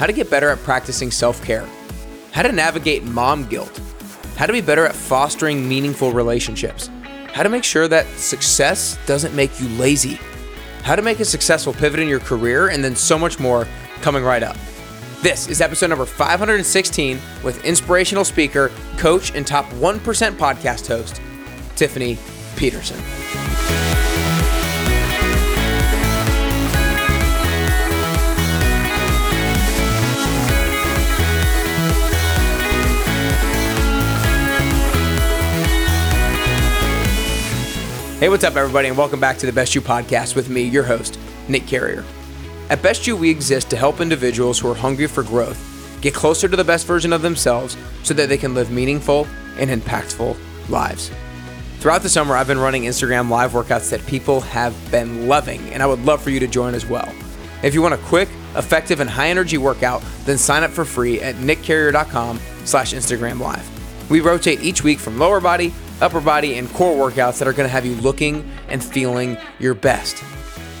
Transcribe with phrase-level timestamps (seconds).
[0.00, 1.68] how to get better at practicing self care,
[2.32, 3.78] how to navigate mom guilt,
[4.34, 6.88] how to be better at fostering meaningful relationships,
[7.34, 10.18] how to make sure that success doesn't make you lazy,
[10.84, 13.68] how to make a successful pivot in your career, and then so much more
[14.00, 14.56] coming right up.
[15.20, 21.20] This is episode number 516 with inspirational speaker, coach, and top 1% podcast host,
[21.76, 22.16] Tiffany
[22.56, 22.98] Peterson.
[38.20, 40.82] Hey, what's up, everybody, and welcome back to the Best You podcast with me, your
[40.82, 42.04] host, Nick Carrier.
[42.68, 46.46] At Best You, we exist to help individuals who are hungry for growth get closer
[46.46, 50.36] to the best version of themselves so that they can live meaningful and impactful
[50.68, 51.10] lives.
[51.78, 55.82] Throughout the summer, I've been running Instagram live workouts that people have been loving, and
[55.82, 57.10] I would love for you to join as well.
[57.62, 61.22] If you want a quick, effective, and high energy workout, then sign up for free
[61.22, 63.66] at nickcarrier.com slash Instagram live.
[64.10, 67.68] We rotate each week from lower body upper body, and core workouts that are gonna
[67.68, 70.22] have you looking and feeling your best.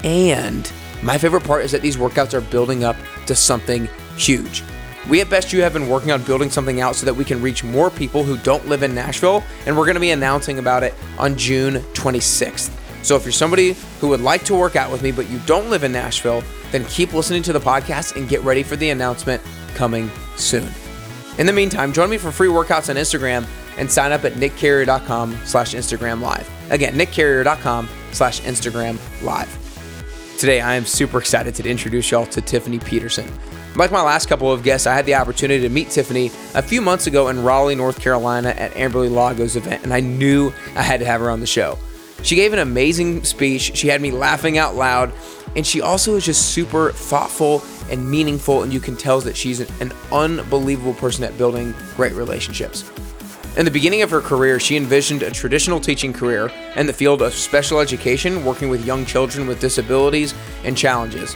[0.04, 0.70] And
[1.02, 4.62] my favorite part is that these workouts are building up to something huge.
[5.08, 7.40] We at Best You have been working on building something out so that we can
[7.40, 10.94] reach more people who don't live in Nashville, and we're gonna be announcing about it
[11.18, 12.70] on June 26th.
[13.02, 15.70] So if you're somebody who would like to work out with me, but you don't
[15.70, 19.42] live in Nashville, then keep listening to the podcast and get ready for the announcement
[19.74, 20.68] coming soon.
[21.38, 23.46] In the meantime, join me for free workouts on Instagram
[23.80, 26.48] and sign up at nickcarrier.com slash Instagram live.
[26.70, 29.56] Again, nickcarrier.com slash Instagram live.
[30.38, 33.26] Today, I am super excited to introduce y'all to Tiffany Peterson.
[33.76, 36.80] Like my last couple of guests, I had the opportunity to meet Tiffany a few
[36.80, 41.00] months ago in Raleigh, North Carolina at Amberly Lago's event, and I knew I had
[41.00, 41.78] to have her on the show.
[42.22, 43.76] She gave an amazing speech.
[43.76, 45.12] She had me laughing out loud,
[45.56, 49.60] and she also is just super thoughtful and meaningful, and you can tell that she's
[49.60, 52.90] an unbelievable person at building great relationships.
[53.56, 57.20] In the beginning of her career, she envisioned a traditional teaching career in the field
[57.20, 61.34] of special education, working with young children with disabilities and challenges.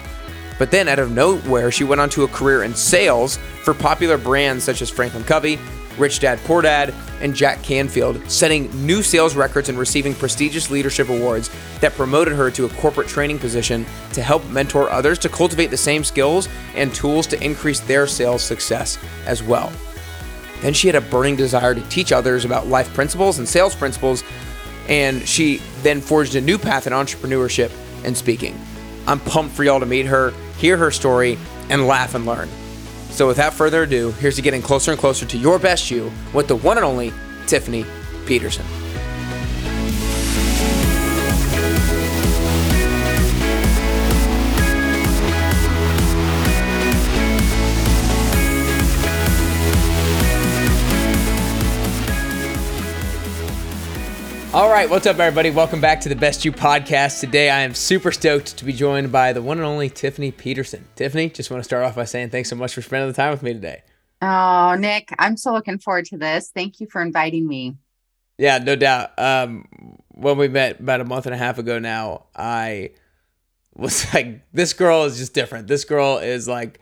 [0.56, 4.16] But then, out of nowhere, she went on to a career in sales for popular
[4.16, 5.58] brands such as Franklin Covey,
[5.98, 11.08] Rich Dad Poor Dad, and Jack Canfield, setting new sales records and receiving prestigious leadership
[11.08, 11.50] awards
[11.80, 15.76] that promoted her to a corporate training position to help mentor others to cultivate the
[15.76, 19.72] same skills and tools to increase their sales success as well.
[20.64, 24.24] Then she had a burning desire to teach others about life principles and sales principles,
[24.88, 27.70] and she then forged a new path in entrepreneurship
[28.02, 28.58] and speaking.
[29.06, 31.36] I'm pumped for y'all to meet her, hear her story,
[31.68, 32.48] and laugh and learn.
[33.10, 36.48] So, without further ado, here's to getting closer and closer to your best you with
[36.48, 37.12] the one and only
[37.46, 37.84] Tiffany
[38.24, 38.64] Peterson.
[54.54, 55.50] All right, what's up, everybody?
[55.50, 57.18] Welcome back to the Best You podcast.
[57.18, 60.86] Today, I am super stoked to be joined by the one and only Tiffany Peterson.
[60.94, 63.32] Tiffany, just want to start off by saying thanks so much for spending the time
[63.32, 63.82] with me today.
[64.22, 66.52] Oh, Nick, I'm so looking forward to this.
[66.54, 67.78] Thank you for inviting me.
[68.38, 69.18] Yeah, no doubt.
[69.18, 72.90] Um, when we met about a month and a half ago now, I
[73.74, 75.66] was like, this girl is just different.
[75.66, 76.78] This girl is like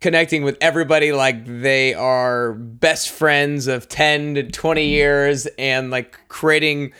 [0.00, 4.88] connecting with everybody like they are best friends of 10 to 20 mm-hmm.
[4.88, 6.92] years and like creating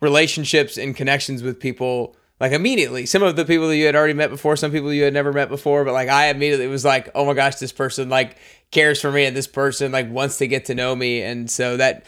[0.00, 3.06] relationships and connections with people like immediately.
[3.06, 5.32] Some of the people that you had already met before, some people you had never
[5.32, 8.36] met before, but like I immediately was like, oh my gosh, this person like
[8.70, 11.22] cares for me and this person like wants to get to know me.
[11.22, 12.04] And so that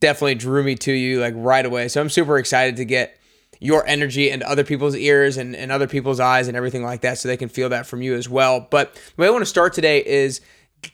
[0.00, 1.88] definitely drew me to you like right away.
[1.88, 3.18] So I'm super excited to get
[3.62, 7.16] your energy into other people's ears and, and other people's eyes and everything like that
[7.16, 8.66] so they can feel that from you as well.
[8.68, 10.40] But the way I want to start today is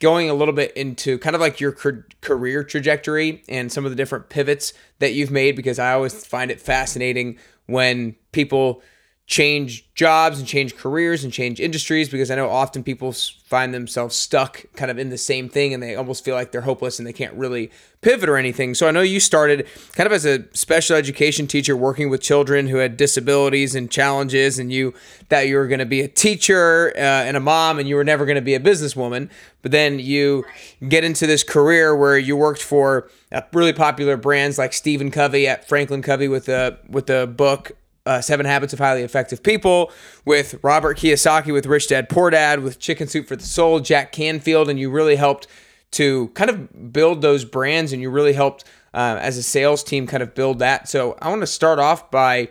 [0.00, 3.96] going a little bit into kind of like your career trajectory and some of the
[3.96, 8.82] different pivots that you've made because I always find it fascinating when people
[9.28, 14.16] change jobs and change careers and change industries because I know often people find themselves
[14.16, 17.06] stuck kind of in the same thing and they almost feel like they're hopeless and
[17.06, 17.70] they can't really
[18.00, 18.74] pivot or anything.
[18.74, 22.68] So I know you started kind of as a special education teacher working with children
[22.68, 24.94] who had disabilities and challenges and you
[25.28, 28.04] thought you were going to be a teacher uh, and a mom and you were
[28.04, 29.28] never going to be a businesswoman.
[29.60, 30.46] But then you
[30.88, 35.46] get into this career where you worked for uh, really popular brands like Stephen Covey
[35.46, 37.72] at Franklin Covey with the with the book
[38.08, 39.92] uh, Seven Habits of Highly Effective People,
[40.24, 44.12] with Robert Kiyosaki, with Rich Dad Poor Dad, with Chicken Soup for the Soul, Jack
[44.12, 45.46] Canfield, and you really helped
[45.92, 48.64] to kind of build those brands and you really helped
[48.94, 50.88] uh, as a sales team kind of build that.
[50.88, 52.48] So I want to start off by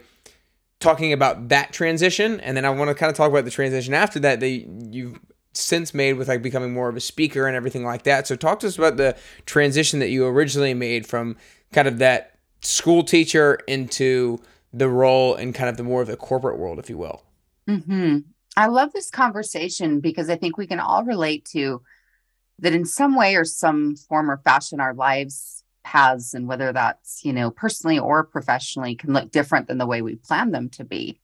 [0.79, 3.93] talking about that transition, and then I want to kind of talk about the transition
[3.93, 5.19] after that that you've
[5.53, 8.27] since made with like becoming more of a speaker and everything like that.
[8.27, 9.17] So talk to us about the
[9.47, 11.35] transition that you originally made from
[11.73, 14.39] kind of that school teacher into
[14.73, 17.23] the role in kind of the more of the corporate world, if you will.
[17.67, 18.19] hmm
[18.55, 21.83] I love this conversation because I think we can all relate to
[22.59, 27.23] that in some way or some form or fashion our lives has and whether that's
[27.23, 30.83] you know personally or professionally can look different than the way we plan them to
[30.83, 31.19] be.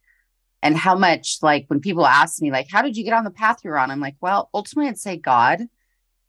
[0.62, 3.31] And how much like when people ask me like how did you get on the
[3.31, 3.92] path you're on?
[3.92, 5.68] I'm like well ultimately i'd say god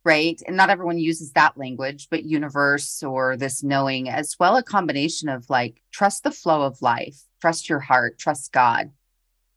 [0.05, 0.39] right?
[0.47, 5.27] And not everyone uses that language but universe or this knowing as well a combination
[5.27, 8.91] of like trust the flow of life trust your heart trust god.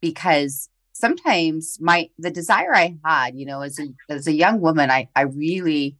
[0.00, 4.90] Because sometimes my the desire i had you know as a as a young woman
[4.90, 5.96] i i really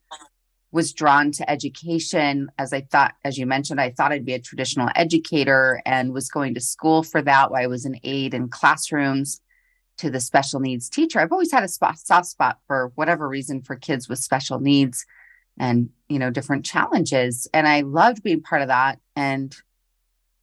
[0.70, 2.50] was drawn to education.
[2.58, 6.28] As I thought, as you mentioned, I thought I'd be a traditional educator and was
[6.28, 7.50] going to school for that.
[7.50, 9.40] While I was an aide in classrooms
[9.98, 11.20] to the special needs teacher.
[11.20, 15.06] I've always had a spot, soft spot for whatever reason for kids with special needs
[15.58, 17.48] and, you know, different challenges.
[17.52, 19.00] And I loved being part of that.
[19.16, 19.54] And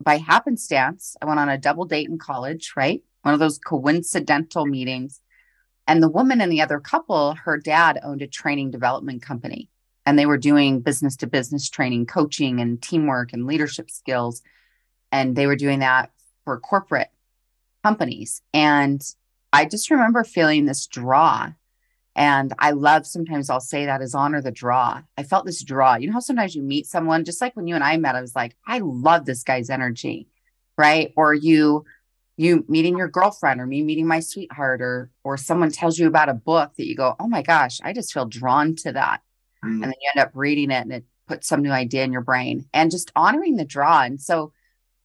[0.03, 3.01] by happenstance, I went on a double date in college, right?
[3.23, 5.21] One of those coincidental meetings.
[5.87, 9.69] And the woman and the other couple, her dad owned a training development company
[10.05, 14.41] and they were doing business to business training, coaching, and teamwork and leadership skills.
[15.11, 16.11] And they were doing that
[16.43, 17.09] for corporate
[17.83, 18.41] companies.
[18.53, 19.01] And
[19.55, 21.51] I just remember feeling this draw.
[22.15, 25.01] And I love sometimes I'll say that is honor the draw.
[25.17, 25.95] I felt this draw.
[25.95, 28.21] You know how sometimes you meet someone, just like when you and I met, I
[28.21, 30.27] was like, I love this guy's energy.
[30.77, 31.13] Right.
[31.15, 31.85] Or you,
[32.35, 36.27] you meeting your girlfriend or me meeting my sweetheart or or someone tells you about
[36.27, 39.21] a book that you go, oh my gosh, I just feel drawn to that
[39.63, 39.69] mm.
[39.69, 42.21] and then you end up reading it and it puts some new idea in your
[42.21, 44.01] brain and just honoring the draw.
[44.01, 44.51] And so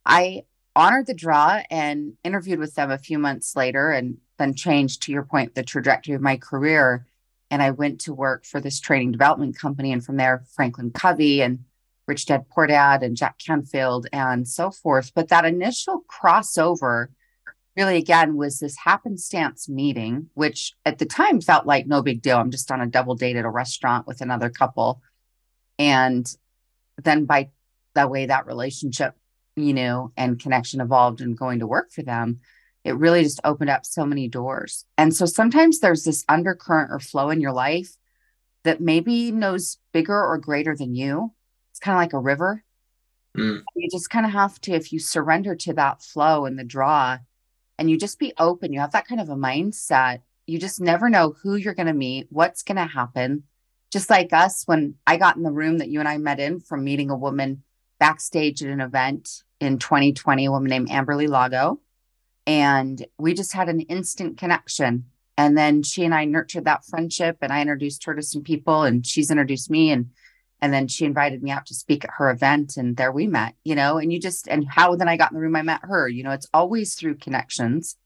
[0.04, 0.42] I
[0.74, 5.12] honored the draw and interviewed with them a few months later and then changed to
[5.12, 7.06] your point the trajectory of my career.
[7.50, 9.92] And I went to work for this training development company.
[9.92, 11.64] And from there, Franklin Covey and
[12.06, 15.12] Rich Dad Poor Dad and Jack Canfield and so forth.
[15.14, 17.08] But that initial crossover
[17.76, 22.38] really again was this happenstance meeting, which at the time felt like no big deal.
[22.38, 25.02] I'm just on a double date at a restaurant with another couple.
[25.78, 26.26] And
[27.02, 27.50] then by
[27.94, 29.14] the way that relationship,
[29.56, 32.40] you know, and connection evolved and going to work for them,
[32.84, 34.84] it really just opened up so many doors.
[34.96, 37.96] And so sometimes there's this undercurrent or flow in your life
[38.64, 41.32] that maybe knows bigger or greater than you.
[41.72, 42.64] It's kind of like a river.
[43.36, 43.62] Mm.
[43.76, 47.18] You just kind of have to, if you surrender to that flow and the draw,
[47.78, 51.08] and you just be open, you have that kind of a mindset, you just never
[51.08, 53.44] know who you're going to meet, what's going to happen.
[53.90, 56.60] Just like us, when I got in the room that you and I met in
[56.60, 57.62] from meeting a woman
[57.98, 61.80] backstage at an event in 2020, a woman named Amberly Lago.
[62.46, 65.06] And we just had an instant connection.
[65.36, 68.82] And then she and I nurtured that friendship, and I introduced her to some people,
[68.82, 69.90] and she's introduced me.
[69.90, 70.10] And
[70.62, 73.54] and then she invited me out to speak at her event and there we met
[73.64, 75.80] you know and you just and how then i got in the room i met
[75.82, 77.96] her you know it's always through connections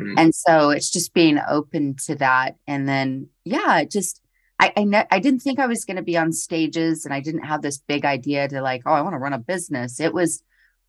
[0.00, 0.18] mm-hmm.
[0.18, 4.20] and so it's just being open to that and then yeah it just
[4.58, 7.20] i I, ne- I didn't think i was going to be on stages and i
[7.20, 10.12] didn't have this big idea to like oh i want to run a business it
[10.12, 10.42] was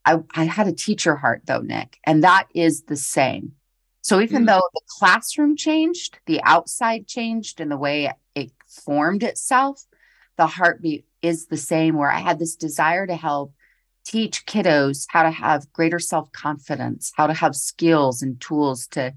[0.05, 3.53] i i had a teacher heart though nick and that is the same
[4.01, 4.45] so even mm-hmm.
[4.47, 9.85] though the classroom changed the outside changed and the way it formed itself
[10.37, 13.53] the heartbeat is the same where I had this desire to help
[14.05, 19.13] teach kiddos how to have greater self confidence, how to have skills and tools to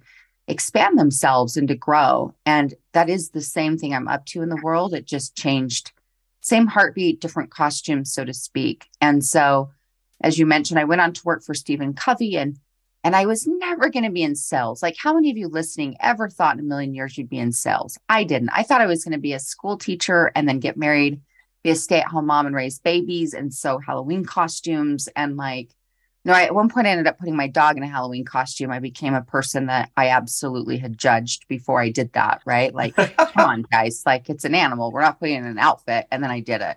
[0.49, 2.35] expand themselves and to grow.
[2.47, 4.95] And that is the same thing I'm up to in the world.
[4.95, 5.93] It just changed,
[6.40, 8.87] same heartbeat, different costumes, so to speak.
[9.00, 9.71] And so,
[10.20, 12.58] as you mentioned, I went on to work for Stephen Covey and
[13.06, 14.82] and I was never going to be in sales.
[14.82, 17.52] Like, how many of you listening ever thought in a million years you'd be in
[17.52, 17.96] sales?
[18.08, 18.50] I didn't.
[18.52, 21.20] I thought I was going to be a school teacher and then get married,
[21.62, 25.08] be a stay at home mom and raise babies and sew Halloween costumes.
[25.14, 25.70] And like,
[26.25, 28.73] no, I, at one point I ended up putting my dog in a Halloween costume.
[28.73, 32.42] I became a person that I absolutely had judged before I did that.
[32.44, 32.75] Right.
[32.75, 34.02] Like, come on, guys.
[34.04, 34.90] Like, it's an animal.
[34.90, 36.08] We're not putting in an outfit.
[36.11, 36.76] And then I did it.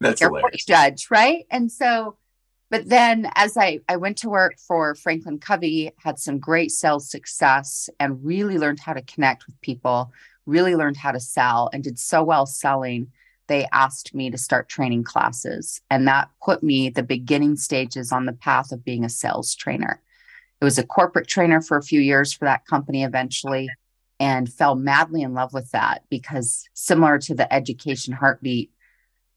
[0.00, 0.64] That's hilarious.
[0.64, 1.06] Judge.
[1.08, 1.46] Right.
[1.52, 2.16] And so,
[2.70, 7.10] but then as I, I went to work for Franklin Covey, had some great sales
[7.10, 10.12] success and really learned how to connect with people,
[10.46, 13.08] really learned how to sell and did so well selling.
[13.48, 15.80] They asked me to start training classes.
[15.90, 20.00] And that put me the beginning stages on the path of being a sales trainer.
[20.60, 23.68] It was a corporate trainer for a few years for that company eventually
[24.20, 28.70] and fell madly in love with that because similar to the education heartbeat,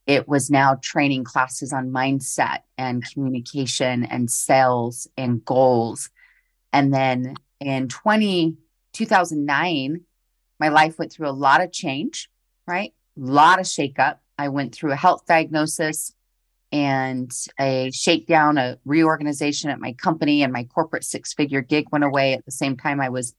[0.05, 6.09] it was now training classes on mindset and communication and sales and goals.
[6.73, 8.57] And then in 20,
[8.91, 10.01] 2009,
[10.59, 12.29] my life went through a lot of change,
[12.67, 12.93] right?
[13.17, 14.17] A lot of shakeup.
[14.37, 16.13] I went through a health diagnosis
[16.71, 22.03] and a shakedown, a reorganization at my company, and my corporate six figure gig went
[22.03, 23.35] away at the same time I was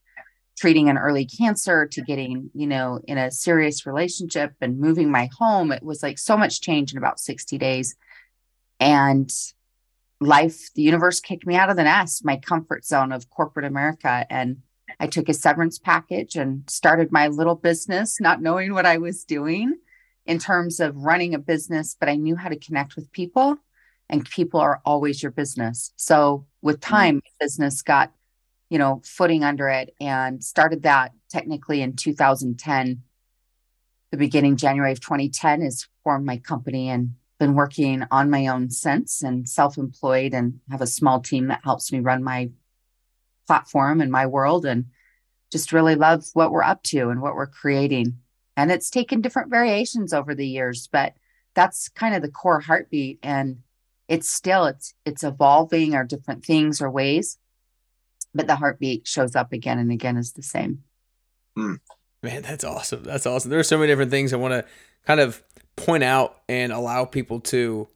[0.56, 5.28] treating an early cancer to getting, you know, in a serious relationship and moving my
[5.36, 5.72] home.
[5.72, 7.96] It was like so much change in about 60 days.
[8.78, 9.30] And
[10.20, 14.26] life, the universe kicked me out of the nest, my comfort zone of corporate America.
[14.30, 14.58] And
[15.00, 19.24] I took a severance package and started my little business, not knowing what I was
[19.24, 19.74] doing
[20.26, 23.58] in terms of running a business, but I knew how to connect with people,
[24.08, 25.92] and people are always your business.
[25.96, 26.94] So with mm-hmm.
[26.94, 28.12] time, business got,
[28.74, 33.02] you know, footing under it and started that technically in 2010.
[34.10, 38.70] The beginning January of 2010 is formed my company and been working on my own
[38.70, 42.50] since and self-employed and have a small team that helps me run my
[43.46, 44.86] platform and my world and
[45.52, 48.18] just really love what we're up to and what we're creating.
[48.56, 51.14] And it's taken different variations over the years, but
[51.54, 53.20] that's kind of the core heartbeat.
[53.22, 53.58] And
[54.08, 57.38] it's still it's it's evolving or different things or ways,
[58.34, 60.82] but the heartbeat shows up again and again is the same.
[61.56, 61.78] Mm.
[62.22, 63.04] Man, that's awesome.
[63.04, 63.50] That's awesome.
[63.50, 64.64] There are so many different things I want to
[65.06, 65.42] kind of
[65.76, 67.86] point out and allow people to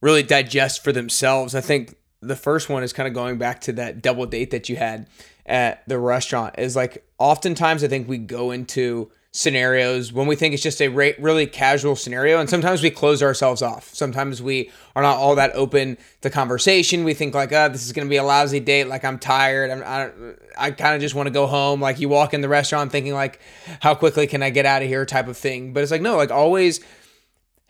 [0.00, 1.54] really digest for themselves.
[1.54, 4.68] I think the first one is kind of going back to that double date that
[4.68, 5.06] you had
[5.46, 10.52] at the restaurant is like oftentimes I think we go into scenarios when we think
[10.52, 13.94] it's just a re- really casual scenario and sometimes we close ourselves off.
[13.94, 17.04] Sometimes we are not all that open to conversation.
[17.04, 19.70] We think like oh this is going to be a lousy date like i'm tired
[19.70, 20.10] i'm i,
[20.58, 21.80] I kind of just want to go home.
[21.80, 23.38] Like you walk in the restaurant thinking like
[23.78, 25.06] how quickly can i get out of here?
[25.06, 25.72] type of thing.
[25.72, 26.80] But it's like no like always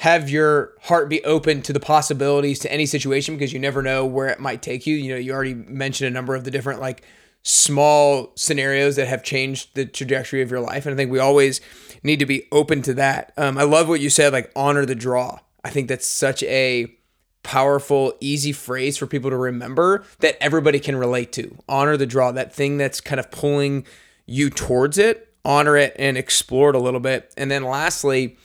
[0.01, 4.07] have your heart be open to the possibilities to any situation because you never know
[4.07, 4.97] where it might take you.
[4.97, 7.03] You know, you already mentioned a number of the different like
[7.49, 10.85] small scenarios that have changed the trajectory of your life.
[10.85, 11.61] And I think we always
[12.03, 13.33] need to be open to that.
[13.39, 15.39] Um, I love what you said, like honor the draw.
[15.65, 16.95] I think that's such a
[17.43, 21.57] powerful, easy phrase for people to remember that everybody can relate to.
[21.69, 23.87] Honor the draw, that thing that's kind of pulling
[24.27, 27.33] you towards it, honor it and explore it a little bit.
[27.39, 28.37] And then lastly,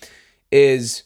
[0.49, 1.03] is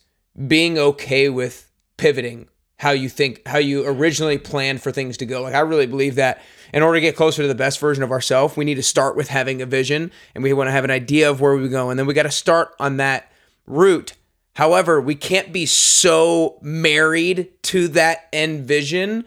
[0.47, 5.41] being okay with pivoting how you think how you originally planned for things to go
[5.41, 6.43] like i really believe that
[6.73, 9.15] in order to get closer to the best version of ourselves we need to start
[9.15, 11.89] with having a vision and we want to have an idea of where we go
[11.89, 13.31] and then we got to start on that
[13.65, 14.13] route.
[14.53, 19.25] However we can't be so married to that end vision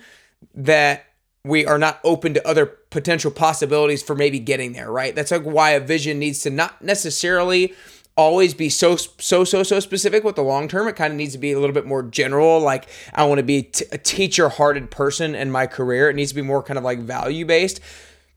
[0.54, 1.04] that
[1.44, 5.14] we are not open to other potential possibilities for maybe getting there right?
[5.14, 7.74] That's like why a vision needs to not necessarily
[8.20, 10.86] always be so so so so specific with the long term.
[10.88, 13.42] It kind of needs to be a little bit more general like i want to
[13.42, 16.10] be t- a teacher hearted person in my career.
[16.10, 17.80] It needs to be more kind of like value based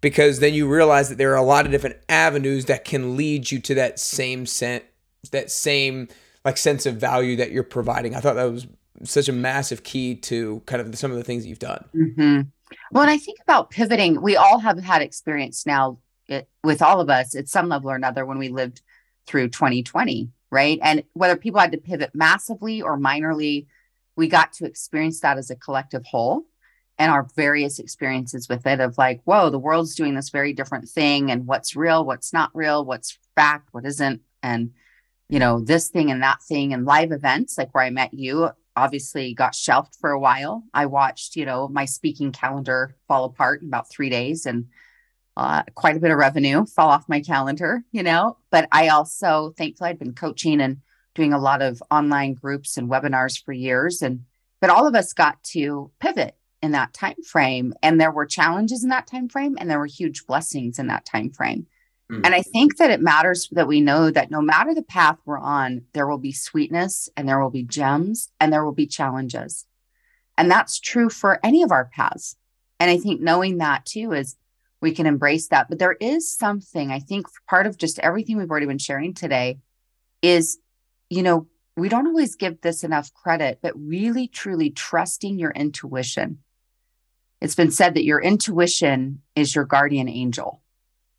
[0.01, 3.51] because then you realize that there are a lot of different avenues that can lead
[3.51, 4.83] you to that same sense
[5.31, 6.07] that same
[6.45, 8.15] like sense of value that you're providing.
[8.15, 8.67] I thought that was
[9.03, 11.85] such a massive key to kind of some of the things that you've done.
[11.95, 12.97] Mm-hmm.
[12.97, 14.21] i think about pivoting.
[14.21, 15.97] We all have had experience now
[16.27, 18.81] it, with all of us at some level or another when we lived
[19.27, 20.79] through 2020, right?
[20.81, 23.67] And whether people had to pivot massively or minorly,
[24.15, 26.43] we got to experience that as a collective whole
[26.99, 30.87] and our various experiences with it of like, whoa, the world's doing this very different
[30.87, 34.21] thing and what's real, what's not real, what's fact, what isn't.
[34.43, 34.71] And,
[35.29, 38.49] you know, this thing and that thing and live events like where I met you
[38.75, 40.63] obviously got shelved for a while.
[40.73, 44.67] I watched, you know, my speaking calendar fall apart in about three days and
[45.35, 48.37] uh, quite a bit of revenue fall off my calendar, you know.
[48.51, 50.81] But I also, thankfully, I'd been coaching and
[51.15, 54.25] doing a lot of online groups and webinars for years, and
[54.61, 58.83] but all of us got to pivot in that time frame, and there were challenges
[58.83, 61.67] in that time frame, and there were huge blessings in that time frame.
[62.11, 62.21] Mm-hmm.
[62.25, 65.39] And I think that it matters that we know that no matter the path we're
[65.39, 69.65] on, there will be sweetness, and there will be gems, and there will be challenges,
[70.37, 72.35] and that's true for any of our paths.
[72.79, 74.35] And I think knowing that too is
[74.83, 75.69] we can embrace that.
[75.69, 79.59] But there is something, I think, part of just everything we've already been sharing today
[80.21, 80.59] is,
[81.09, 81.47] you know,
[81.77, 86.39] we don't always give this enough credit, but really truly trusting your intuition.
[87.39, 90.61] It's been said that your intuition is your guardian angel,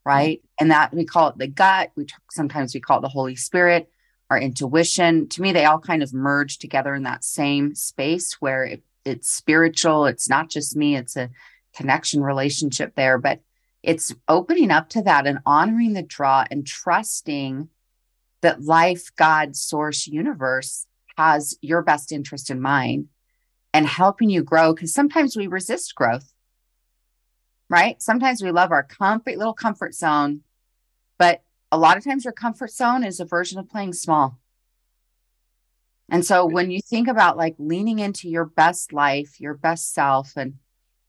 [0.05, 0.41] right?
[0.41, 0.47] Mm-hmm.
[0.61, 1.91] And that we call it the gut.
[1.97, 3.91] We talk, sometimes we call it the Holy Spirit,
[4.29, 5.27] our intuition.
[5.31, 9.31] To me, they all kind of merge together in that same space where it, it's
[9.31, 10.05] spiritual.
[10.05, 11.31] It's not just me, it's a
[11.75, 13.17] connection relationship there.
[13.17, 13.41] But
[13.85, 17.69] it's opening up to that and honoring the draw and trusting
[18.41, 20.87] that life, God, source, universe
[21.17, 23.09] has your best interest in mind
[23.73, 24.73] and helping you grow.
[24.73, 26.33] Because sometimes we resist growth,
[27.69, 28.01] right?
[28.03, 30.41] Sometimes we love our comfort, little comfort zone,
[31.19, 34.39] but a lot of times your comfort zone is a version of playing small.
[36.11, 40.33] And so when you think about like leaning into your best life, your best self
[40.37, 40.55] and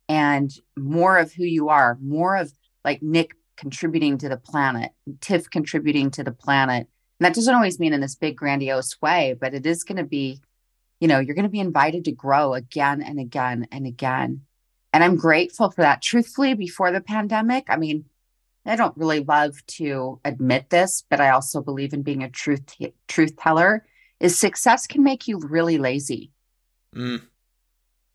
[0.08, 2.54] and more of who you are, more of
[2.86, 6.88] like Nick contributing to the planet, Tiff contributing to the planet.
[7.20, 10.04] And that doesn't always mean in this big grandiose way, but it is going to
[10.04, 10.40] be,
[11.00, 14.42] you know, you're going to be invited to grow again and again and again.
[14.94, 16.02] And I'm grateful for that.
[16.02, 18.06] Truthfully, before the pandemic, I mean,
[18.66, 22.64] I don't really love to admit this, but I also believe in being a truth
[23.08, 23.86] truth teller
[24.20, 26.32] is success can make you really lazy.
[26.96, 27.22] Mm.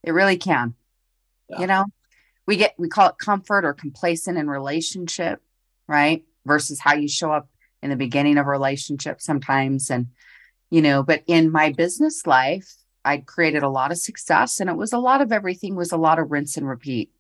[0.03, 0.75] It really can.
[1.49, 1.61] Yeah.
[1.61, 1.85] You know,
[2.47, 5.41] we get we call it comfort or complacent in relationship,
[5.87, 6.25] right?
[6.47, 7.49] Versus how you show up
[7.83, 9.91] in the beginning of a relationship sometimes.
[9.91, 10.09] And,
[10.71, 14.77] you know, but in my business life, I created a lot of success and it
[14.77, 17.11] was a lot of everything was a lot of rinse and repeat.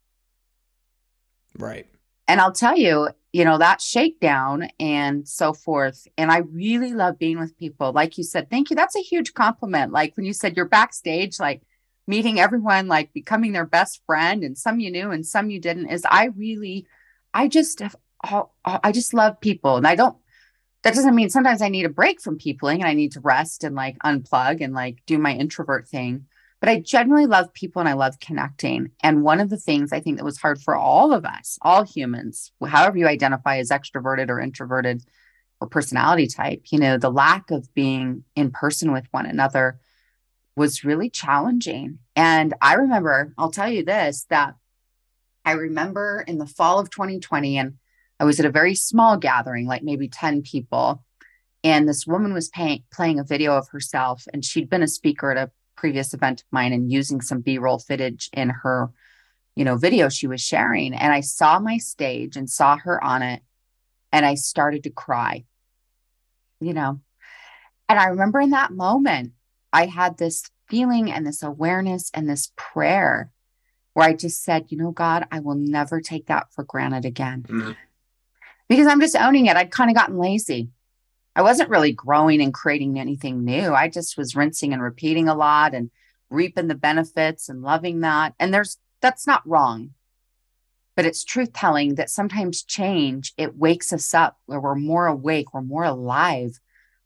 [1.59, 1.87] Right.
[2.29, 6.07] And I'll tell you, you know, that shakedown and so forth.
[6.17, 7.93] And I really love being with people.
[7.93, 8.77] Like you said, thank you.
[8.77, 9.93] That's a huge compliment.
[9.93, 11.63] Like when you said you're backstage, like
[12.11, 15.89] meeting everyone, like becoming their best friend, and some you knew and some you didn't,
[15.89, 16.87] is I really,
[17.33, 17.95] I just have,
[18.29, 19.77] all, I just love people.
[19.77, 20.17] And I don't,
[20.83, 23.65] that doesn't mean sometimes I need a break from peopling and I need to rest
[23.65, 26.27] and like unplug and like do my introvert thing.
[26.59, 28.91] But I generally love people and I love connecting.
[29.03, 31.85] And one of the things I think that was hard for all of us, all
[31.85, 35.03] humans, however you identify as extroverted or introverted
[35.61, 39.79] or personality type, you know, the lack of being in person with one another
[40.57, 41.99] was really challenging.
[42.17, 44.55] And I remember, I'll tell you this, that
[45.45, 47.75] I remember in the fall of 2020, and
[48.19, 51.05] I was at a very small gathering, like maybe 10 people.
[51.63, 55.31] And this woman was pay- playing a video of herself, and she'd been a speaker
[55.31, 58.91] at a previous event of mine and using some b-roll footage in her
[59.57, 63.23] you know video she was sharing and i saw my stage and saw her on
[63.23, 63.43] it
[64.13, 65.43] and i started to cry
[66.61, 67.01] you know
[67.89, 69.33] and i remember in that moment
[69.73, 73.31] i had this feeling and this awareness and this prayer
[73.95, 77.45] where i just said you know god i will never take that for granted again
[77.49, 77.73] mm-hmm.
[78.69, 80.71] because i'm just owning it i'd kind of gotten lazy
[81.37, 83.73] I wasn't really growing and creating anything new.
[83.73, 85.91] I just was rinsing and repeating a lot and
[86.29, 88.35] reaping the benefits and loving that.
[88.39, 89.91] And there's that's not wrong.
[90.97, 95.55] But it's truth telling that sometimes change, it wakes us up where we're more awake,
[95.55, 96.59] we're more alive,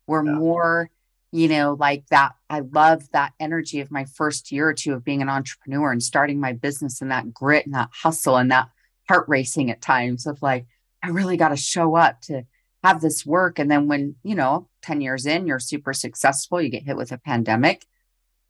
[0.07, 0.33] we're yeah.
[0.33, 0.91] more,
[1.35, 2.37] you know, like that.
[2.49, 6.01] I love that energy of my first year or two of being an entrepreneur and
[6.01, 8.69] starting my business and that grit and that hustle and that
[9.09, 10.67] heart racing at times of like,
[11.03, 12.45] I really got to show up to
[12.85, 13.59] have this work.
[13.59, 17.11] And then when, you know, 10 years in, you're super successful, you get hit with
[17.11, 17.85] a pandemic,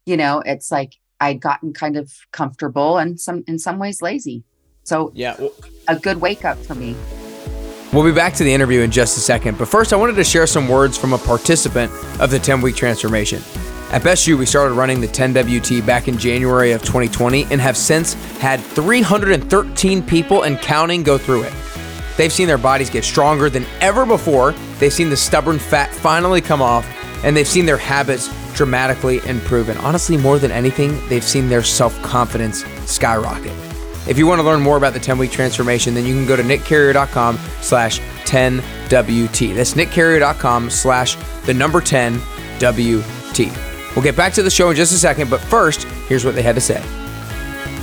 [0.05, 4.44] you know, it's like I'd gotten kind of comfortable and some in some ways lazy.
[4.83, 5.55] So yeah, well,
[5.88, 6.94] a good wake up for me.
[7.94, 10.24] We'll be back to the interview in just a second, but first I wanted to
[10.24, 13.40] share some words from a participant of the 10 week transformation.
[13.92, 17.76] At Best You, we started running the 10WT back in January of 2020 and have
[17.76, 21.52] since had 313 people and counting go through it.
[22.16, 24.57] They've seen their bodies get stronger than ever before.
[24.80, 26.85] They've seen the stubborn fat finally come off,
[27.22, 29.68] and they've seen their habits dramatically improve.
[29.68, 33.63] And honestly, more than anything, they've seen their self confidence skyrocket.
[34.07, 36.37] If you want to learn more about the 10 week transformation, then you can go
[36.37, 39.55] to nickcarrier.com slash 10WT.
[39.55, 43.97] That's nickcarrier.com slash the number 10WT.
[43.97, 46.43] We'll get back to the show in just a second, but first, here's what they
[46.43, 46.83] had to say.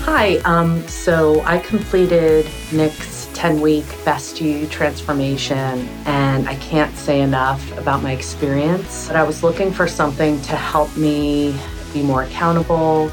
[0.04, 7.22] Hi, um, so I completed Nick's 10 week Best You transformation, and I can't say
[7.22, 9.08] enough about my experience.
[9.08, 11.58] But I was looking for something to help me
[11.94, 13.12] be more accountable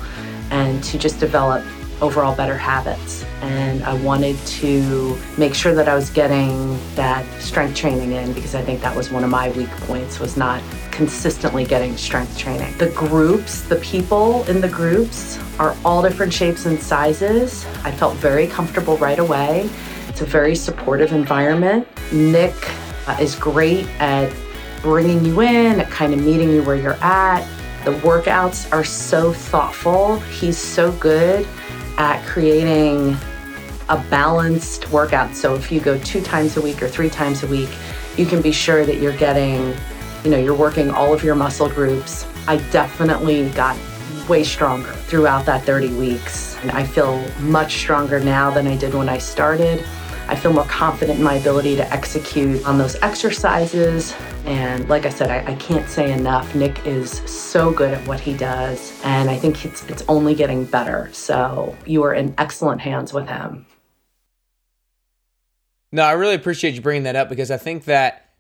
[0.51, 1.65] and to just develop
[2.01, 3.25] overall better habits.
[3.43, 8.55] And I wanted to make sure that I was getting that strength training in because
[8.55, 12.77] I think that was one of my weak points was not consistently getting strength training.
[12.79, 17.65] The groups, the people in the groups are all different shapes and sizes.
[17.85, 19.71] I felt very comfortable right away.
[20.09, 21.87] It's a very supportive environment.
[22.13, 22.55] Nick
[23.07, 24.35] uh, is great at
[24.83, 27.47] bringing you in, at kind of meeting you where you're at.
[27.85, 30.19] The workouts are so thoughtful.
[30.21, 31.47] He's so good
[31.99, 33.17] at creating
[33.89, 35.35] a balanced workout.
[35.35, 37.71] So if you go two times a week or three times a week,
[38.17, 39.75] you can be sure that you're getting,
[40.25, 42.27] you know, you're working all of your muscle groups.
[42.47, 43.77] I definitely got
[44.29, 46.57] way stronger throughout that 30 weeks.
[46.63, 49.85] And I feel much stronger now than I did when I started.
[50.29, 54.15] I feel more confident in my ability to execute on those exercises.
[54.49, 56.55] And like I said, I, I, can't say enough.
[56.55, 60.65] Nick is so good at what he does, and I think it's, it's only getting
[60.65, 61.11] better.
[61.13, 63.67] So you are in excellent hands with him.
[65.93, 68.31] No, I really appreciate you bringing that up because I think that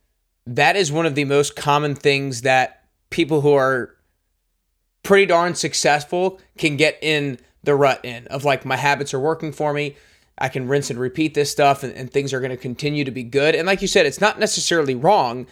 [0.46, 3.94] that is one of the most common things that people who are
[5.02, 9.52] pretty darn successful can get in the rut in of like my habits are working
[9.52, 9.94] for me.
[10.38, 13.10] I can rinse and repeat this stuff and, and things are going to continue to
[13.10, 13.54] be good.
[13.54, 15.46] And like you said, it's not necessarily wrong.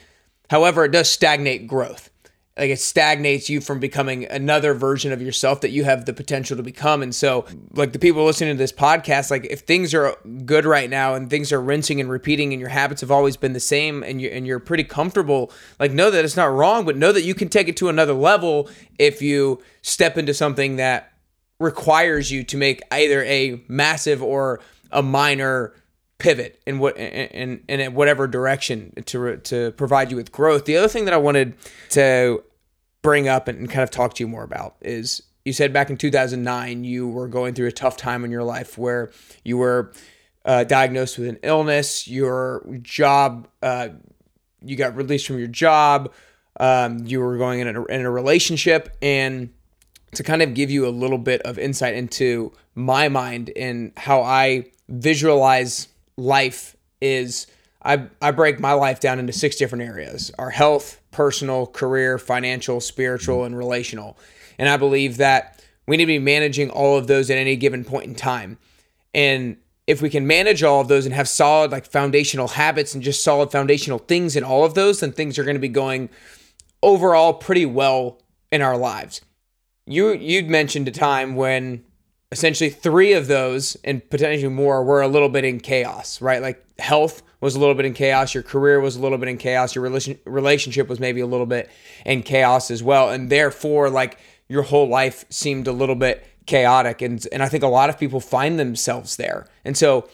[0.51, 2.11] However, it does stagnate growth.
[2.59, 6.57] Like it stagnates you from becoming another version of yourself that you have the potential
[6.57, 7.03] to become.
[7.03, 10.89] And so like the people listening to this podcast like if things are good right
[10.89, 14.03] now and things are rinsing and repeating and your habits have always been the same
[14.03, 17.25] and you and you're pretty comfortable like know that it's not wrong but know that
[17.25, 21.13] you can take it to another level if you step into something that
[21.59, 24.61] requires you to make either a massive or
[24.93, 25.75] a minor
[26.19, 30.65] pivot in what in, in, in whatever direction to to provide you with growth.
[30.65, 31.55] The other thing that I wanted
[31.91, 32.43] to
[33.03, 35.97] bring up and kind of talk to you more about is you said back in
[35.97, 39.13] 2009 you were going through a tough time in your life where
[39.45, 39.93] you were
[40.45, 43.89] uh, diagnosed with an illness, your job, uh,
[44.65, 46.13] you got released from your job,
[46.59, 49.53] um, you were going in a, in a relationship, and
[50.15, 54.23] to kind of give you a little bit of insight into my mind and how
[54.23, 57.47] I visualize life is
[57.83, 62.81] I, I break my life down into six different areas our health, personal, career, financial,
[62.81, 64.19] spiritual, and relational.
[64.59, 67.85] And I believe that we need to be managing all of those at any given
[67.85, 68.59] point in time.
[69.15, 73.05] And if we can manage all of those and have solid, like foundational habits and
[73.05, 76.09] just solid foundational things in all of those, then things are going to be going
[76.83, 79.21] overall pretty well in our lives.
[79.87, 81.85] You you'd mentioned a time when
[82.33, 86.43] essentially three of those and potentially more were a little bit in chaos, right?
[86.43, 89.39] Like health was a little bit in chaos, your career was a little bit in
[89.39, 91.71] chaos, your relation, relationship was maybe a little bit
[92.05, 93.11] in chaos as well.
[93.11, 97.03] And therefore, like your whole life seemed a little bit chaotic.
[97.03, 99.47] And, and I think a lot of people find themselves there.
[99.65, 100.09] And so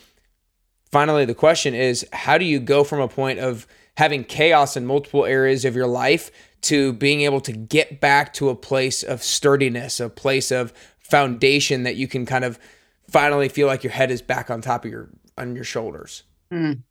[0.90, 4.86] finally, the question is how do you go from a point of having chaos in
[4.86, 6.30] multiple areas of your life
[6.62, 10.72] to being able to get back to a place of sturdiness, a place of
[11.12, 12.58] foundation that you can kind of
[13.06, 16.22] finally feel like your head is back on top of your on your shoulders?
[16.50, 16.84] Mm.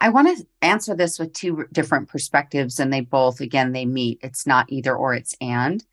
[0.00, 4.20] I want to answer this with two different perspectives, and they both, again, they meet.
[4.22, 5.84] It's not either or, it's and.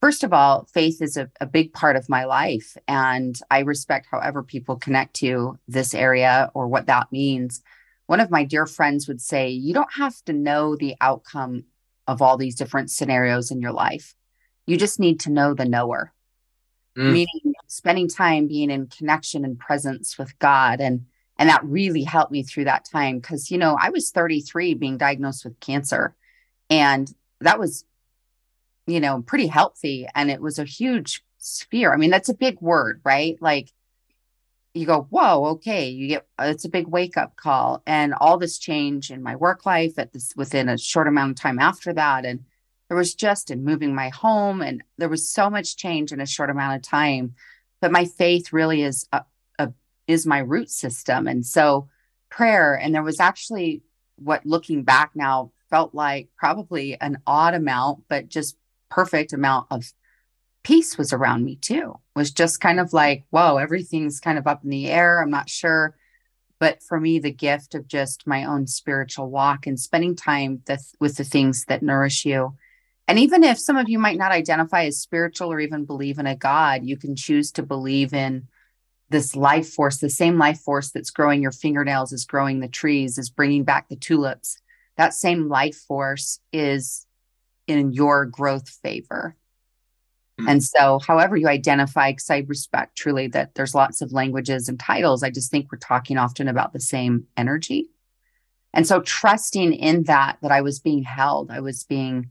[0.00, 4.08] First of all, faith is a, a big part of my life, and I respect
[4.10, 7.62] however people connect to this area or what that means.
[8.06, 11.66] One of my dear friends would say, You don't have to know the outcome
[12.08, 14.16] of all these different scenarios in your life.
[14.66, 16.12] You just need to know the knower
[17.00, 17.12] mm.
[17.12, 20.80] meaning spending time being in connection and presence with God.
[20.80, 21.06] And
[21.38, 24.98] and that really helped me through that time because you know I was 33 being
[24.98, 26.14] diagnosed with cancer.
[26.68, 27.84] And that was,
[28.86, 30.06] you know, pretty healthy.
[30.14, 31.92] And it was a huge sphere.
[31.92, 33.36] I mean, that's a big word, right?
[33.40, 33.72] Like
[34.74, 37.82] you go, whoa, okay, you get it's a big wake up call.
[37.86, 41.36] And all this change in my work life at this within a short amount of
[41.36, 42.24] time after that.
[42.24, 42.44] And
[42.90, 46.26] there was just in moving my home and there was so much change in a
[46.26, 47.34] short amount of time
[47.80, 49.24] but my faith really is a,
[49.58, 49.72] a,
[50.06, 51.26] is my root system.
[51.26, 51.88] And so
[52.28, 53.82] prayer and there was actually
[54.16, 58.56] what looking back now felt like probably an odd amount but just
[58.88, 59.92] perfect amount of
[60.62, 61.98] peace was around me too.
[62.14, 65.20] Was just kind of like whoa everything's kind of up in the air.
[65.20, 65.96] I'm not sure.
[66.58, 70.80] But for me the gift of just my own spiritual walk and spending time th-
[71.00, 72.56] with the things that nourish you
[73.10, 76.28] and even if some of you might not identify as spiritual or even believe in
[76.28, 78.46] a God, you can choose to believe in
[79.08, 83.18] this life force, the same life force that's growing your fingernails, is growing the trees,
[83.18, 84.58] is bringing back the tulips.
[84.96, 87.04] That same life force is
[87.66, 89.34] in your growth favor.
[90.38, 90.48] Mm-hmm.
[90.48, 94.78] And so, however you identify, because I respect truly that there's lots of languages and
[94.78, 97.88] titles, I just think we're talking often about the same energy.
[98.72, 102.30] And so, trusting in that, that I was being held, I was being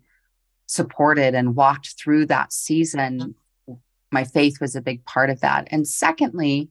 [0.69, 3.35] supported and walked through that season
[3.67, 3.73] mm-hmm.
[4.11, 5.67] my faith was a big part of that.
[5.71, 6.69] And secondly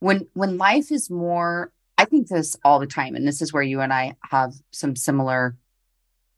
[0.00, 3.62] when when life is more i think this all the time and this is where
[3.62, 5.56] you and i have some similar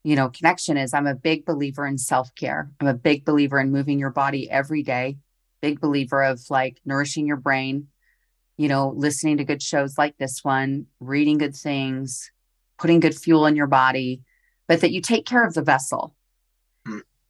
[0.03, 2.71] you know connection is i'm a big believer in self-care.
[2.79, 5.17] I'm a big believer in moving your body every day.
[5.63, 7.89] Big believer of like nourishing your brain
[8.59, 12.31] you know listening to good shows like this one reading good things
[12.79, 14.21] putting good fuel in your body
[14.69, 16.15] but that you take care of the vessel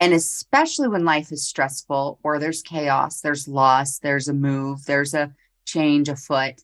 [0.04, 5.14] and especially when life is stressful or there's chaos, there's loss, there's a move, there's
[5.14, 5.32] a
[5.64, 6.56] change afoot.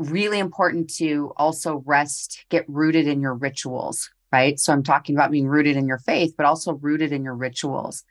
[0.00, 4.58] Really important to also rest, get rooted in your rituals, right?
[4.58, 8.02] So I'm talking about being rooted in your faith, but also rooted in your rituals,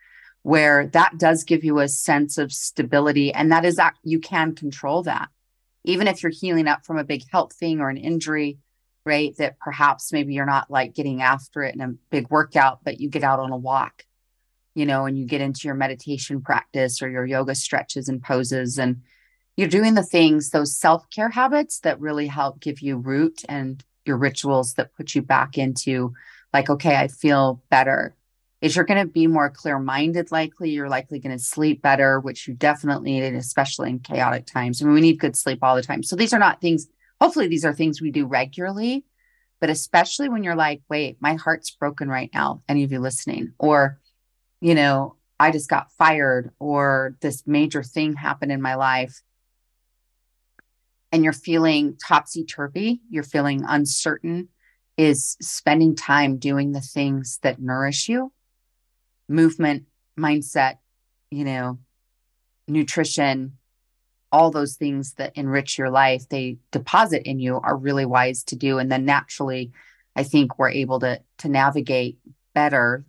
[0.43, 3.33] where that does give you a sense of stability.
[3.33, 5.27] And that is that you can control that.
[5.83, 8.57] Even if you're healing up from a big health thing or an injury,
[9.05, 9.35] right?
[9.35, 13.09] That perhaps maybe you're not like getting after it in a big workout, but you
[13.09, 14.05] get out on a walk,
[14.75, 18.77] you know, and you get into your meditation practice or your yoga stretches and poses
[18.77, 19.01] and
[19.55, 23.83] you're doing the things, those self care habits that really help give you root and
[24.05, 26.13] your rituals that put you back into
[26.53, 28.15] like, okay, I feel better.
[28.61, 30.69] Is you're going to be more clear minded, likely.
[30.69, 34.81] You're likely going to sleep better, which you definitely need, especially in chaotic times.
[34.81, 36.01] I mean, we need good sleep all the time.
[36.01, 36.87] So these are not things,
[37.19, 39.03] hopefully, these are things we do regularly,
[39.59, 43.51] but especially when you're like, wait, my heart's broken right now, any of you listening,
[43.59, 43.99] or,
[44.63, 49.21] you know, I just got fired, or this major thing happened in my life
[51.11, 54.47] and you're feeling topsy turvy, you're feeling uncertain,
[54.95, 58.31] is spending time doing the things that nourish you
[59.27, 59.83] movement,
[60.17, 60.77] mindset,
[61.29, 61.79] you know,
[62.67, 63.57] nutrition,
[64.31, 68.55] all those things that enrich your life, they deposit in you are really wise to
[68.55, 68.77] do.
[68.77, 69.71] And then naturally,
[70.15, 72.17] I think we're able to to navigate
[72.55, 73.03] better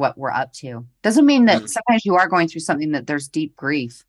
[0.00, 0.86] what we're up to.
[1.02, 1.68] Doesn't mean that mm.
[1.68, 4.04] sometimes you are going through something that there's deep grief.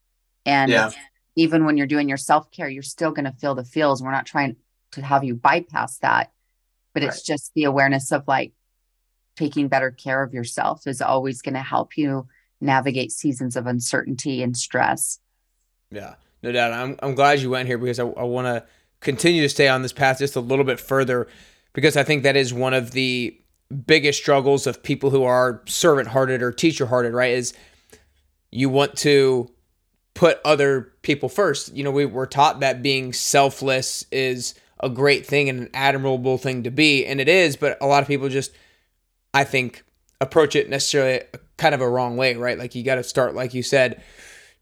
[0.46, 0.92] And yeah
[1.36, 4.02] even when you're doing your self care, you're still going to feel the feels.
[4.02, 4.58] We're not trying
[4.92, 6.32] to have you bypass that,
[6.94, 7.10] but right.
[7.10, 8.52] it's just the awareness of like
[9.38, 12.28] taking better care of yourself is always going to help you
[12.60, 15.20] navigate seasons of uncertainty and stress.
[15.90, 16.74] Yeah, no doubt.
[16.74, 18.66] I'm, I'm glad you went here because I, I want to
[19.00, 21.28] continue to stay on this path just a little bit further
[21.74, 23.41] because I think that is one of the
[23.72, 27.34] biggest struggles of people who are servant hearted or teacher hearted, right?
[27.34, 27.54] Is
[28.52, 29.50] you want to
[30.14, 31.74] put other people first.
[31.74, 36.38] You know, we were taught that being selfless is a great thing and an admirable
[36.38, 38.52] thing to be, and it is, but a lot of people just,
[39.34, 39.84] I think,
[40.20, 41.22] approach it necessarily
[41.58, 42.58] kind of a wrong way, right?
[42.58, 44.02] Like you got to start, like you said,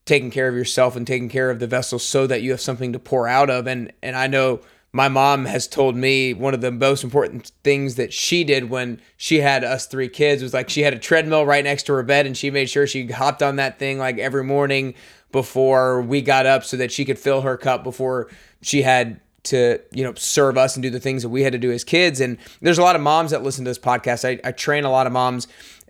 [0.06, 2.94] taking care of yourself and taking care of the vessel so that you have something
[2.94, 3.68] to pour out of.
[3.68, 7.96] And and I know my mom has told me one of the most important things
[7.96, 11.46] that she did when she had us three kids was like she had a treadmill
[11.46, 14.18] right next to her bed and she made sure she hopped on that thing like
[14.18, 14.96] every morning
[15.32, 18.30] before we got up so that she could fill her cup before
[18.62, 21.60] she had to you know serve us and do the things that we had to
[21.60, 22.20] do as kids.
[22.20, 24.28] And there's a lot of moms that listen to this podcast.
[24.28, 25.48] I, I train a lot of moms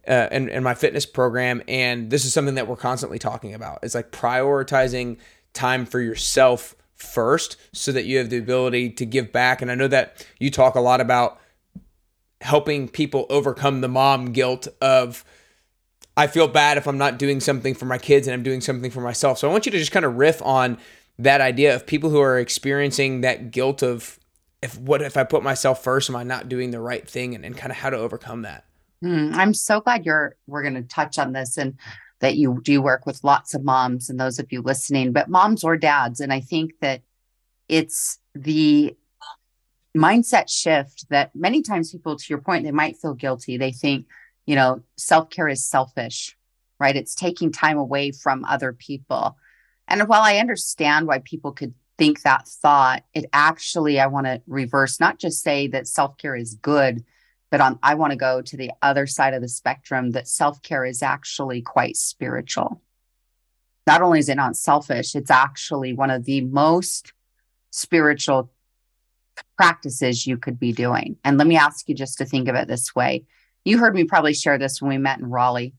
[0.07, 3.79] uh, in, in my fitness program and this is something that we're constantly talking about.
[3.81, 5.17] It's like prioritizing
[5.53, 9.75] time for yourself first so that you have the ability to give back and i
[9.75, 11.39] know that you talk a lot about
[12.41, 15.25] helping people overcome the mom guilt of
[16.19, 18.91] I feel bad if I'm not doing something for my kids and I'm doing something
[18.91, 19.37] for myself.
[19.37, 20.77] So I want you to just kind of riff on
[21.17, 24.19] that idea of people who are experiencing that guilt of
[24.61, 27.45] if what if I put myself first, am I not doing the right thing and,
[27.45, 28.65] and kind of how to overcome that.
[29.03, 31.75] Mm, I'm so glad you're we're going to touch on this and
[32.19, 35.63] that you do work with lots of moms and those of you listening, but moms
[35.63, 36.19] or dads.
[36.19, 37.01] And I think that
[37.67, 38.95] it's the
[39.95, 43.57] mindset shift that many times people, to your point, they might feel guilty.
[43.57, 44.07] They think,
[44.45, 46.35] you know, self care is selfish,
[46.79, 46.95] right?
[46.95, 49.37] It's taking time away from other people.
[49.87, 54.41] And while I understand why people could think that thought, it actually, I want to
[54.47, 57.03] reverse, not just say that self care is good,
[57.51, 60.61] but on, I want to go to the other side of the spectrum that self
[60.61, 62.81] care is actually quite spiritual.
[63.87, 67.13] Not only is it not selfish, it's actually one of the most
[67.71, 68.51] spiritual
[69.57, 71.17] practices you could be doing.
[71.23, 73.25] And let me ask you just to think of it this way
[73.65, 75.73] you heard me probably share this when we met in Raleigh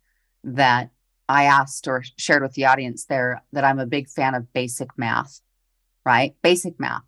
[0.44, 0.90] that
[1.28, 4.90] I asked or shared with the audience there that I'm a big fan of basic
[4.96, 5.40] math,
[6.04, 6.34] right?
[6.42, 7.02] Basic math,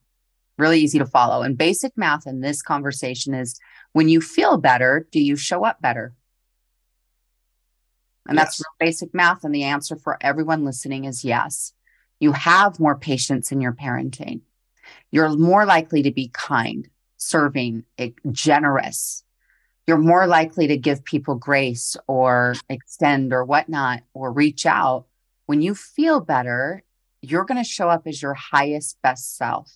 [0.59, 1.43] really easy to follow.
[1.43, 3.59] And basic math in this conversation is
[3.93, 6.15] when you feel better, do you show up better?
[8.27, 8.59] And yes.
[8.59, 9.45] that's basic math.
[9.45, 11.73] And the answer for everyone listening is yes.
[12.21, 14.43] You have more patience in your parenting.
[15.11, 19.25] You're more likely to be kind, serving, eh, generous,
[19.87, 25.07] you're more likely to give people grace or extend or whatnot or reach out.
[25.47, 26.85] When you feel better,
[27.21, 29.73] you're going to show up as your highest, best self.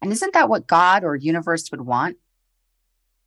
[0.00, 2.16] And isn't that what God or universe would want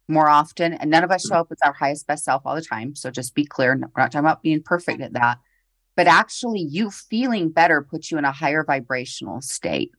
[0.07, 0.73] more often?
[0.73, 2.95] And none of us show up as our highest, best self all the time.
[2.95, 3.71] So just be clear.
[3.75, 5.39] We're not talking about being perfect at that.
[5.95, 9.91] But actually, you feeling better puts you in a higher vibrational state.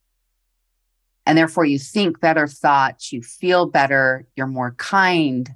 [1.27, 5.49] And therefore, you think better thoughts, you feel better, you're more kind,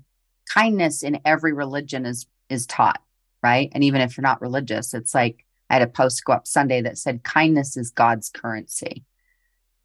[0.48, 3.00] kindness in every religion is is taught,
[3.42, 3.70] right?
[3.72, 6.80] And even if you're not religious, it's like I had a post go up Sunday
[6.82, 9.04] that said kindness is God's currency.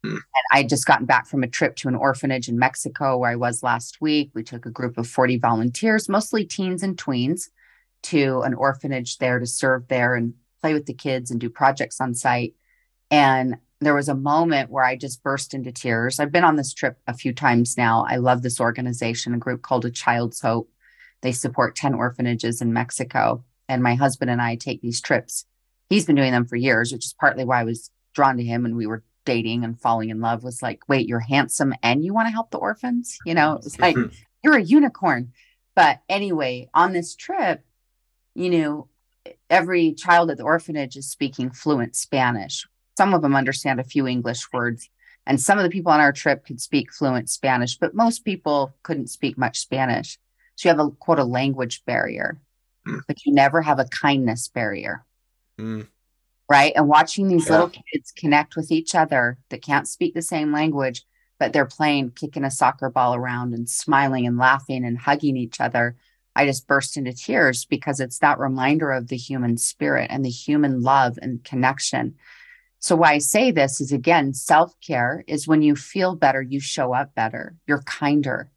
[0.04, 0.14] Hmm.
[0.14, 3.36] And I just gotten back from a trip to an orphanage in Mexico where I
[3.36, 4.30] was last week.
[4.34, 7.48] We took a group of 40 volunteers, mostly teens and tweens,
[8.04, 12.00] to an orphanage there to serve there and play with the kids and do projects
[12.00, 12.54] on site.
[13.10, 16.18] And there was a moment where I just burst into tears.
[16.18, 18.04] I've been on this trip a few times now.
[18.08, 20.70] I love this organization, a group called A Child's Hope.
[21.20, 23.44] They support 10 orphanages in Mexico.
[23.68, 25.44] And my husband and I take these trips.
[25.88, 28.64] He's been doing them for years, which is partly why I was drawn to him
[28.64, 32.12] and we were dating and falling in love was like, wait, you're handsome and you
[32.12, 33.18] want to help the orphans?
[33.24, 33.96] You know, it's like,
[34.44, 35.32] you're a unicorn.
[35.74, 37.64] But anyway, on this trip,
[38.34, 38.88] you know,
[39.48, 42.66] every child at the orphanage is speaking fluent Spanish.
[42.96, 44.88] Some of them understand a few English words.
[45.26, 48.74] And some of the people on our trip could speak fluent Spanish, but most people
[48.82, 50.18] couldn't speak much Spanish.
[50.56, 52.40] So you have a quote a language barrier,
[52.86, 53.00] mm.
[53.06, 55.04] but you never have a kindness barrier.
[55.60, 55.86] Mm.
[56.52, 56.74] Right.
[56.76, 57.52] And watching these yeah.
[57.52, 61.02] little kids connect with each other that can't speak the same language,
[61.38, 65.62] but they're playing, kicking a soccer ball around and smiling and laughing and hugging each
[65.62, 65.96] other.
[66.36, 70.28] I just burst into tears because it's that reminder of the human spirit and the
[70.28, 72.16] human love and connection.
[72.80, 76.60] So, why I say this is again, self care is when you feel better, you
[76.60, 78.50] show up better, you're kinder.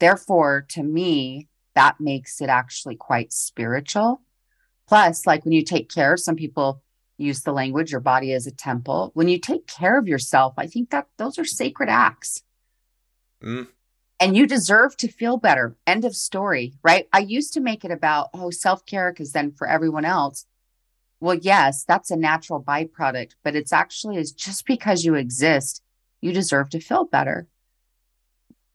[0.00, 4.20] Therefore, to me, that makes it actually quite spiritual.
[4.88, 6.82] Plus, like when you take care, some people
[7.20, 9.10] use the language, your body is a temple.
[9.14, 12.42] When you take care of yourself, I think that those are sacred acts.
[13.42, 13.68] Mm.
[14.18, 15.76] And you deserve to feel better.
[15.86, 17.08] End of story, right?
[17.12, 20.46] I used to make it about, oh, self care, because then for everyone else,
[21.20, 25.82] well, yes, that's a natural byproduct, but it's actually is just because you exist,
[26.20, 27.46] you deserve to feel better.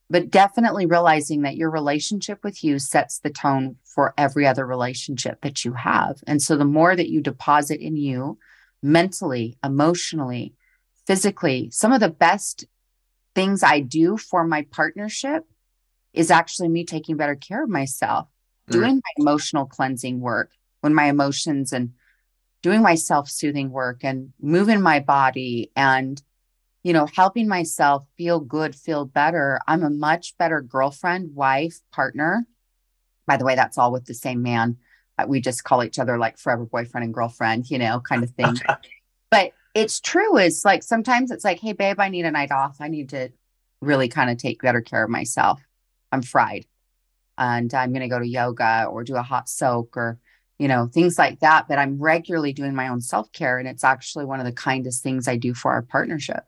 [0.10, 5.42] But definitely realizing that your relationship with you sets the tone for every other relationship
[5.42, 6.18] that you have.
[6.28, 8.38] And so the more that you deposit in you
[8.84, 10.54] mentally, emotionally,
[11.08, 12.66] physically, some of the best
[13.34, 15.44] things I do for my partnership
[16.14, 18.28] is actually me taking better care of myself,
[18.70, 18.74] mm.
[18.74, 21.94] doing my emotional cleansing work when my emotions and
[22.62, 26.22] doing my self soothing work and moving my body and,
[26.86, 29.60] you know, helping myself feel good, feel better.
[29.68, 32.46] I'm a much better girlfriend, wife, partner.
[33.26, 34.78] By the way, that's all with the same man.
[35.18, 38.30] Uh, we just call each other like forever boyfriend and girlfriend, you know, kind of
[38.30, 38.54] thing.
[39.32, 40.38] but it's true.
[40.38, 42.78] It's like sometimes it's like, hey, babe, I need a night off.
[42.80, 43.30] I need to
[43.82, 45.60] really kind of take better care of myself.
[46.12, 46.68] I'm fried
[47.36, 50.20] and I'm going to go to yoga or do a hot soak or
[50.60, 51.68] you know, things like that.
[51.68, 55.04] But I'm regularly doing my own self care, and it's actually one of the kindest
[55.04, 56.46] things I do for our partnership.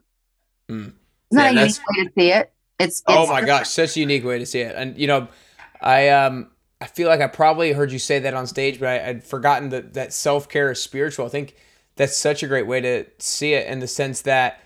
[0.69, 0.93] Mm.
[1.32, 2.53] Isn't yeah, a unique way to see it?
[2.80, 4.75] It's, oh it's oh my gosh, such a unique way to see it.
[4.75, 5.27] And you know,
[5.82, 6.49] I um
[6.80, 9.69] I feel like I probably heard you say that on stage, but I, would forgotten
[9.69, 11.25] that that self care is spiritual.
[11.25, 11.56] I think
[11.95, 14.62] that's such a great way to see it in the sense that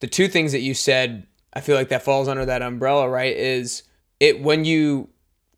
[0.00, 3.36] the two things that you said, I feel like that falls under that umbrella, right?
[3.36, 3.82] Is
[4.20, 5.08] it when you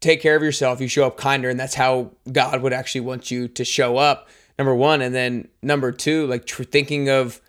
[0.00, 3.30] take care of yourself, you show up kinder, and that's how God would actually want
[3.30, 4.28] you to show up.
[4.58, 7.40] Number one, and then number two, like tr- thinking of,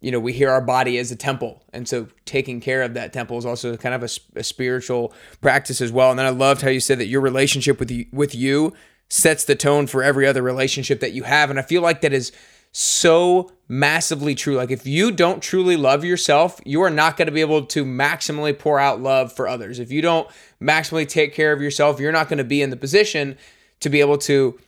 [0.00, 3.12] you know, we hear our body as a temple, and so taking care of that
[3.12, 6.10] temple is also kind of a, a spiritual practice as well.
[6.10, 8.72] And then I loved how you said that your relationship with you, with you
[9.08, 12.12] sets the tone for every other relationship that you have, and I feel like that
[12.12, 12.32] is
[12.72, 14.56] so massively true.
[14.56, 17.84] Like if you don't truly love yourself, you are not going to be able to
[17.84, 19.78] maximally pour out love for others.
[19.78, 20.28] If you don't
[20.60, 23.36] maximally take care of yourself, you're not going to be in the position
[23.80, 24.58] to be able to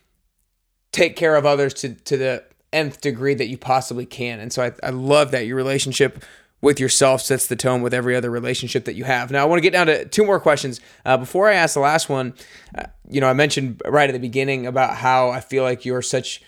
[0.91, 4.41] take care of others to to the nth degree that you possibly can.
[4.41, 6.25] And so I, I love that your relationship
[6.61, 9.31] with yourself sets the tone with every other relationship that you have.
[9.31, 10.81] Now, I want to get down to two more questions.
[11.05, 12.35] Uh, before I ask the last one,
[12.77, 16.03] uh, you know, I mentioned right at the beginning about how I feel like you're
[16.03, 16.41] such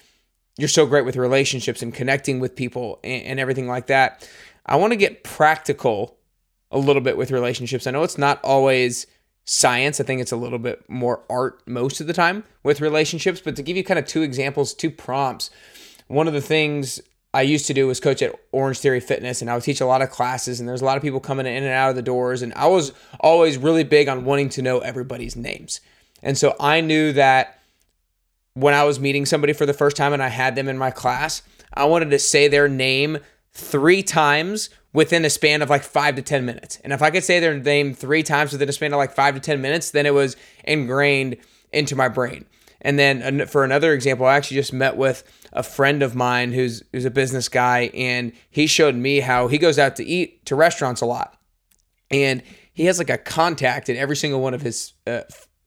[0.56, 4.28] you're so great with relationships and connecting with people and, and everything like that.
[4.64, 6.16] I want to get practical
[6.70, 7.86] a little bit with relationships.
[7.86, 9.06] I know it's not always
[9.44, 10.00] science.
[10.00, 13.40] I think it's a little bit more art most of the time with relationships.
[13.40, 15.50] But to give you kind of two examples, two prompts,
[16.06, 17.00] one of the things
[17.32, 19.86] I used to do was coach at Orange Theory Fitness, and I would teach a
[19.86, 22.02] lot of classes, and there's a lot of people coming in and out of the
[22.02, 22.42] doors.
[22.42, 25.80] And I was always really big on wanting to know everybody's names.
[26.22, 27.60] And so I knew that
[28.54, 30.92] when I was meeting somebody for the first time and I had them in my
[30.92, 33.18] class, I wanted to say their name
[33.52, 36.78] three times within a span of like five to 10 minutes.
[36.84, 39.34] And if I could say their name three times within a span of like five
[39.34, 41.36] to 10 minutes, then it was ingrained
[41.72, 42.46] into my brain.
[42.80, 45.24] And then for another example, I actually just met with
[45.54, 49.58] a friend of mine who's who's a business guy, and he showed me how he
[49.58, 51.38] goes out to eat to restaurants a lot,
[52.10, 52.42] and
[52.72, 55.20] he has like a contact in every single one of his uh,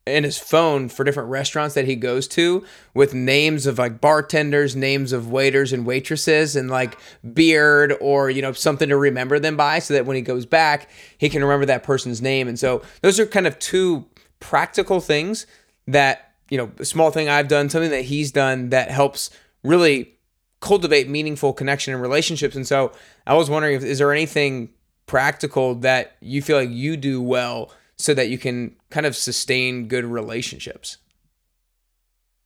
[0.05, 2.63] in his phone for different restaurants that he goes to
[2.93, 6.97] with names of like bartenders, names of waiters and waitresses, and like
[7.33, 10.89] beard or you know something to remember them by, so that when he goes back,
[11.17, 12.47] he can remember that person's name.
[12.47, 14.05] And so those are kind of two
[14.39, 15.47] practical things
[15.87, 19.29] that you know, a small thing I've done, something that he's done that helps
[19.63, 20.17] really
[20.59, 22.55] cultivate meaningful connection and relationships.
[22.55, 22.91] And so
[23.25, 24.69] I was wondering if is there anything
[25.05, 29.87] practical that you feel like you do well so that you can kind of sustain
[29.87, 30.97] good relationships?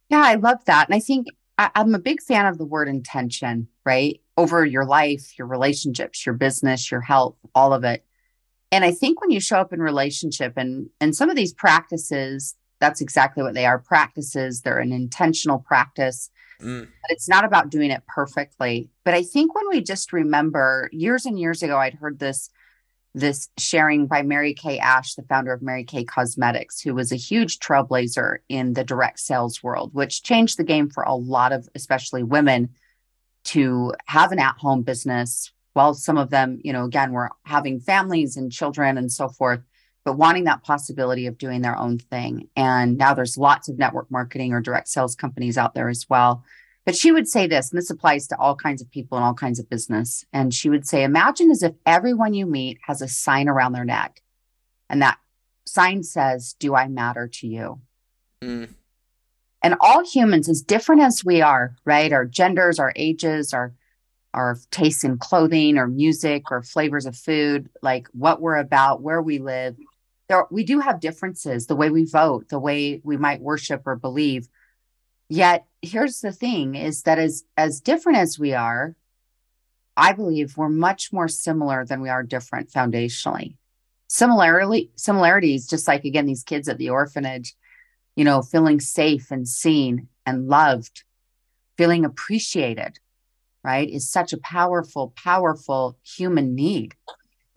[0.10, 0.88] Yeah, I love that.
[0.90, 4.20] And I think I, am a big fan of the word intention, right?
[4.38, 8.06] Over your life, your relationships, your business, your health, all of it.
[8.72, 12.56] And I think when you show up in relationship and and some of these practices,
[12.80, 14.62] that's exactly what they are practices.
[14.62, 16.30] They're an intentional practice.
[16.62, 16.88] Mm.
[17.02, 18.90] But it's not about doing it perfectly.
[19.04, 22.50] But I think when we just remember years and years ago, I'd heard this
[23.14, 27.18] this sharing by Mary Kay Ash, the founder of Mary Kay Cosmetics, who was a
[27.18, 31.68] huge trailblazer in the direct sales world, which changed the game for a lot of,
[31.76, 32.70] especially women,
[33.44, 35.52] to have an at home business.
[35.74, 39.62] While some of them, you know, again, were having families and children and so forth,
[40.04, 42.50] but wanting that possibility of doing their own thing.
[42.56, 46.44] And now there's lots of network marketing or direct sales companies out there as well
[46.86, 49.34] but she would say this, and this applies to all kinds of people and all
[49.34, 50.26] kinds of business.
[50.34, 53.86] And she would say, Imagine as if everyone you meet has a sign around their
[53.86, 54.22] neck.
[54.90, 55.20] And that
[55.66, 57.82] sign says, Do I matter to you?
[58.42, 58.74] Mm.
[59.64, 62.12] And all humans, as different as we are, right?
[62.12, 63.74] Our genders, our ages, our
[64.34, 69.22] our tastes in clothing or music or flavors of food, like what we're about, where
[69.22, 69.76] we live.
[70.32, 73.98] There, we do have differences, the way we vote, the way we might worship or
[73.98, 74.48] believe.
[75.28, 78.96] Yet here's the thing is that as as different as we are,
[79.98, 83.58] I believe we're much more similar than we are different foundationally.
[84.08, 87.54] Similarly, similarities, just like again, these kids at the orphanage,
[88.16, 91.04] you know, feeling safe and seen and loved,
[91.78, 93.00] feeling appreciated,
[93.66, 96.96] right, is such a powerful, powerful human need.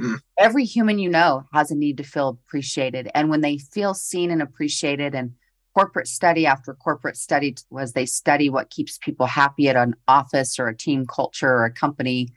[0.00, 0.18] Mm.
[0.38, 3.10] Every human you know has a need to feel appreciated.
[3.14, 5.34] And when they feel seen and appreciated and
[5.74, 10.58] corporate study after corporate study was they study what keeps people happy at an office
[10.58, 12.28] or a team culture or a company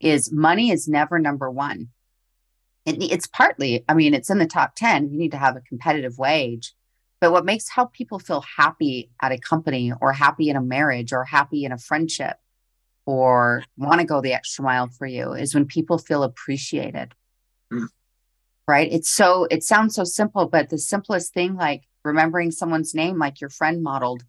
[0.00, 1.88] is money is never number one
[2.86, 5.60] it, it's partly i mean it's in the top 10 you need to have a
[5.60, 6.72] competitive wage
[7.20, 11.12] but what makes how people feel happy at a company or happy in a marriage
[11.12, 12.36] or happy in a friendship
[13.06, 17.14] or want to go the extra mile for you is when people feel appreciated.
[17.72, 17.88] Mm.
[18.68, 18.92] right?
[18.92, 23.40] It's so it sounds so simple but the simplest thing like remembering someone's name like
[23.40, 24.24] your friend modeled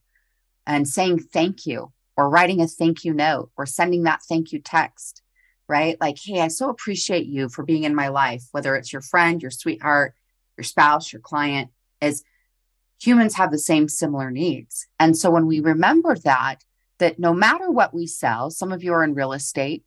[0.66, 4.60] and saying thank you or writing a thank you note or sending that thank you
[4.60, 5.22] text
[5.70, 6.00] right?
[6.00, 9.42] Like hey i so appreciate you for being in my life whether it's your friend
[9.42, 10.14] your sweetheart
[10.58, 11.72] your spouse your client
[12.02, 12.24] as
[13.04, 14.88] humans have the same similar needs.
[15.00, 16.64] And so when we remember that
[17.00, 19.84] that no matter what we sell some of you are in real estate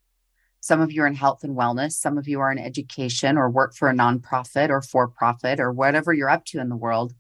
[0.61, 3.49] some of you are in health and wellness some of you are in education or
[3.49, 7.15] work for a nonprofit or for profit or whatever you're up to in the world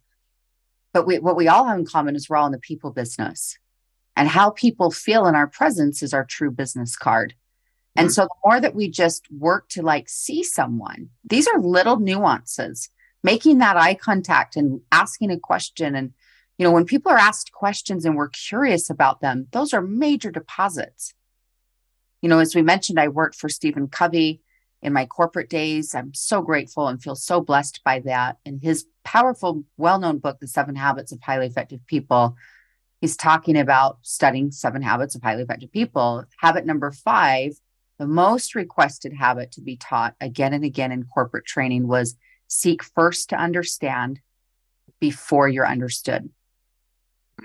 [0.96, 3.58] but we, what we all have in common is we're all in the people business.
[4.16, 7.34] And how people feel in our presence is our true business card.
[7.94, 8.12] And mm.
[8.12, 12.88] so the more that we just work to like see someone, these are little nuances,
[13.22, 15.94] making that eye contact and asking a question.
[15.94, 16.14] And,
[16.58, 20.30] you know, when people are asked questions and we're curious about them, those are major
[20.30, 21.12] deposits.
[22.22, 24.40] You know, as we mentioned, I worked for Stephen Covey
[24.80, 25.94] in my corporate days.
[25.94, 28.38] I'm so grateful and feel so blessed by that.
[28.44, 32.36] In his powerful, well known book, The Seven Habits of Highly Effective People,
[33.00, 36.24] he's talking about studying seven habits of highly effective people.
[36.40, 37.52] Habit number five,
[37.98, 42.16] the most requested habit to be taught again and again in corporate training was
[42.48, 44.20] seek first to understand
[45.00, 46.30] before you're understood.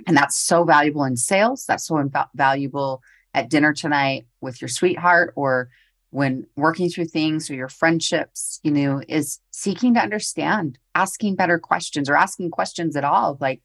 [0.07, 1.65] And that's so valuable in sales.
[1.67, 3.01] That's so valuable
[3.33, 5.69] at dinner tonight with your sweetheart or
[6.09, 11.57] when working through things or your friendships, you know, is seeking to understand, asking better
[11.57, 13.61] questions or asking questions at all like,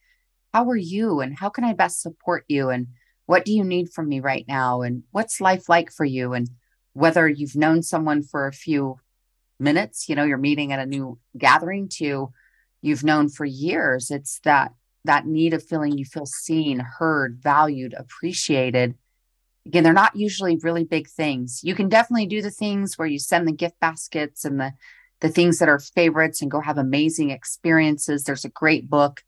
[0.55, 2.71] how are you and how can I best support you?
[2.71, 2.89] And
[3.27, 4.83] what do you need from me right now?
[4.83, 6.33] And what's life like for you?
[6.33, 6.49] And
[6.93, 8.99] whether you've known someone for a few
[9.59, 12.33] minutes, you know, you're meeting at a new gathering to
[12.81, 14.73] you've known for years, it's that
[15.07, 18.95] that need of feeling you feel seen, heard, valued, appreciated.
[19.67, 21.61] Again they're not usually really big things.
[21.65, 24.73] You can definitely do the things where you send the gift baskets and the
[25.21, 28.25] the things that are favorites and go have amazing experiences.
[28.25, 29.23] There's a great book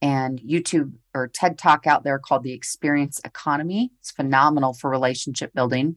[0.00, 3.90] and youtube or ted talk out there called the experience economy.
[4.00, 5.96] It's phenomenal for relationship building.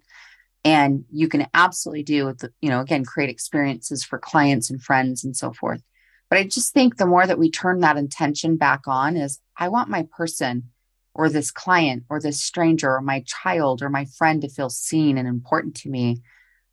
[0.63, 5.23] And you can absolutely do the, you know again create experiences for clients and friends
[5.23, 5.84] and so forth
[6.32, 9.69] but i just think the more that we turn that intention back on is i
[9.69, 10.71] want my person
[11.13, 15.17] or this client or this stranger or my child or my friend to feel seen
[15.17, 16.21] and important to me,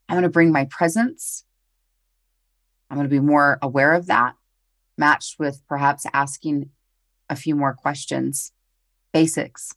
[0.08, 1.44] I'm going to bring my presence.
[2.90, 4.34] I'm going to be more aware of that,
[4.96, 6.70] matched with perhaps asking
[7.28, 8.52] a few more questions,
[9.12, 9.74] basics.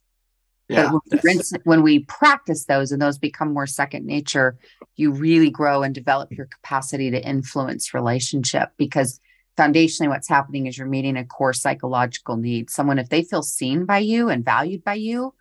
[0.68, 4.56] Yeah, but when we, rinse, when we practice those and those become more second nature,
[4.96, 9.20] you really grow and develop your capacity to influence relationship because
[9.56, 12.70] foundationally what's happening is you're meeting a core psychological need.
[12.70, 15.34] Someone, if they feel seen by you and valued by you,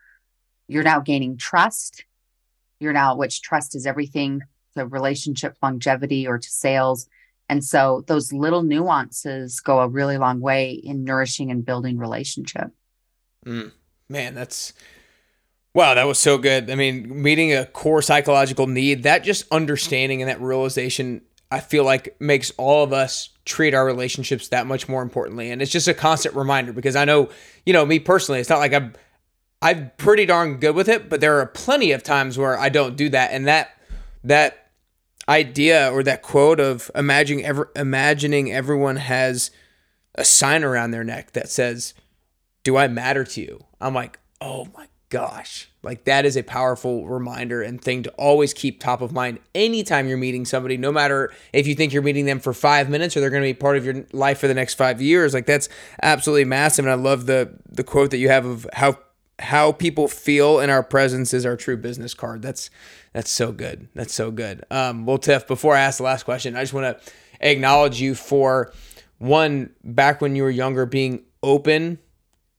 [0.68, 2.06] you're now gaining trust.
[2.80, 4.42] You're now, which trust is everything
[4.76, 7.08] to relationship longevity or to sales.
[7.50, 12.72] And so those little nuances go a really long way in nourishing and building relationship.
[13.46, 13.72] Mm,
[14.08, 14.74] man, that's
[15.74, 16.70] wow, that was so good.
[16.70, 21.84] I mean, meeting a core psychological need, that just understanding and that realization, I feel
[21.84, 25.52] like makes all of us treat our relationships that much more importantly.
[25.52, 27.30] And it's just a constant reminder because I know,
[27.66, 28.94] you know, me personally, it's not like I'm
[29.62, 32.96] I'm pretty darn good with it, but there are plenty of times where I don't
[32.96, 33.32] do that.
[33.32, 33.70] And that
[34.24, 34.70] that
[35.28, 39.52] idea or that quote of imagining ever imagining everyone has
[40.16, 41.94] a sign around their neck that says,
[42.64, 47.08] "Do I matter to you?" I'm like, "Oh my gosh." Like that is a powerful
[47.08, 51.32] reminder and thing to always keep top of mind anytime you're meeting somebody, no matter
[51.54, 53.78] if you think you're meeting them for 5 minutes or they're going to be part
[53.78, 55.34] of your life for the next 5 years.
[55.34, 55.70] Like that's
[56.02, 58.98] absolutely massive and I love the the quote that you have of how
[59.40, 62.42] how people feel in our presence is our true business card.
[62.42, 62.70] That's
[63.14, 63.90] that's so good.
[63.96, 64.64] That's so good.
[64.72, 68.16] Um, well, Tiff, before I ask the last question, I just want to acknowledge you
[68.16, 68.72] for
[69.18, 72.00] one back when you were younger being open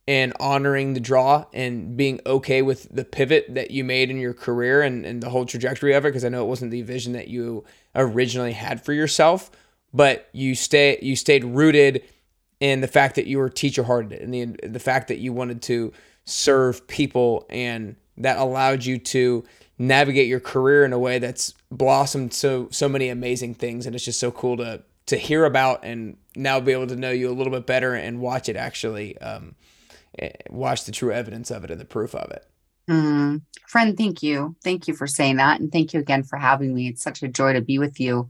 [0.07, 4.33] and honoring the draw and being okay with the pivot that you made in your
[4.33, 7.13] career and, and the whole trajectory of it because I know it wasn't the vision
[7.13, 7.63] that you
[7.95, 9.49] originally had for yourself
[9.93, 12.03] but you stay you stayed rooted
[12.59, 15.61] in the fact that you were teacher hearted and the the fact that you wanted
[15.61, 15.93] to
[16.25, 19.43] serve people and that allowed you to
[19.77, 23.85] navigate your career in a way that's blossomed so so many amazing things.
[23.85, 27.11] And it's just so cool to to hear about and now be able to know
[27.11, 29.55] you a little bit better and watch it actually um,
[30.49, 32.45] watch the true evidence of it and the proof of it
[32.89, 33.41] mm.
[33.67, 36.87] friend thank you thank you for saying that and thank you again for having me
[36.87, 38.29] it's such a joy to be with you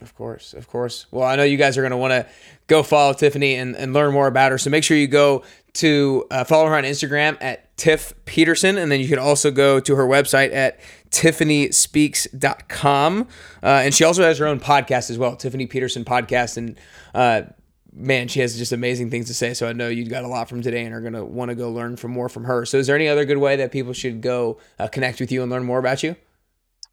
[0.00, 1.06] of course, of course.
[1.10, 2.24] Well, I know you guys are going to want to
[2.68, 4.58] go follow Tiffany and, and learn more about her.
[4.58, 5.42] So make sure you go
[5.74, 8.78] to uh, follow her on Instagram at Tiff Peterson.
[8.78, 10.78] And then you can also go to her website at
[11.10, 13.28] tiffanyspeaks.com.
[13.60, 16.56] Uh, and she also has her own podcast as well, Tiffany Peterson Podcast.
[16.56, 16.78] And
[17.12, 17.42] uh,
[17.98, 19.54] man, she has just amazing things to say.
[19.54, 21.54] So I know you got a lot from today and are going to want to
[21.54, 22.64] go learn from more from her.
[22.64, 25.42] So is there any other good way that people should go uh, connect with you
[25.42, 26.16] and learn more about you?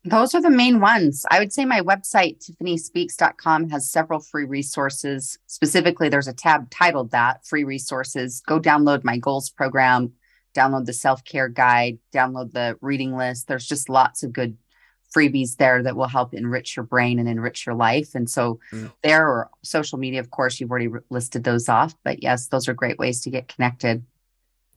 [0.03, 1.25] Those are the main ones.
[1.31, 5.39] I would say my website, tiffanyspeaks.com, has several free resources.
[5.47, 8.41] Specifically, there's a tab titled that free resources.
[8.45, 10.13] Go download my goals program,
[10.53, 13.47] download the self care guide, download the reading list.
[13.47, 14.57] There's just lots of good
[15.15, 18.15] freebies there that will help enrich your brain and enrich your life.
[18.15, 18.91] And so, mm.
[19.03, 21.95] there or social media, of course, you've already listed those off.
[22.03, 24.03] But yes, those are great ways to get connected.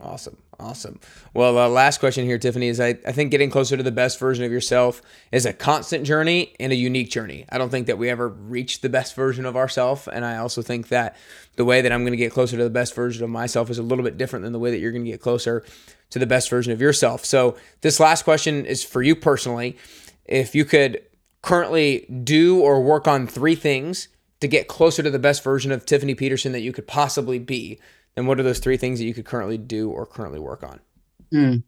[0.00, 0.36] Awesome.
[0.60, 0.98] Awesome.
[1.34, 4.18] Well, uh, last question here, Tiffany, is I, I think getting closer to the best
[4.18, 7.44] version of yourself is a constant journey and a unique journey.
[7.50, 10.08] I don't think that we ever reach the best version of ourselves.
[10.08, 11.16] And I also think that
[11.54, 13.78] the way that I'm going to get closer to the best version of myself is
[13.78, 15.64] a little bit different than the way that you're going to get closer
[16.10, 17.24] to the best version of yourself.
[17.24, 19.76] So, this last question is for you personally.
[20.28, 21.02] If you could
[21.42, 24.08] currently do or work on three things
[24.40, 27.78] to get closer to the best version of Tiffany Peterson that you could possibly be,
[28.14, 30.80] then what are those three things that you could currently do or currently work on?
[31.32, 31.62] Mm.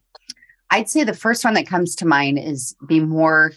[0.70, 3.52] I'd say the first one that comes to mind is be more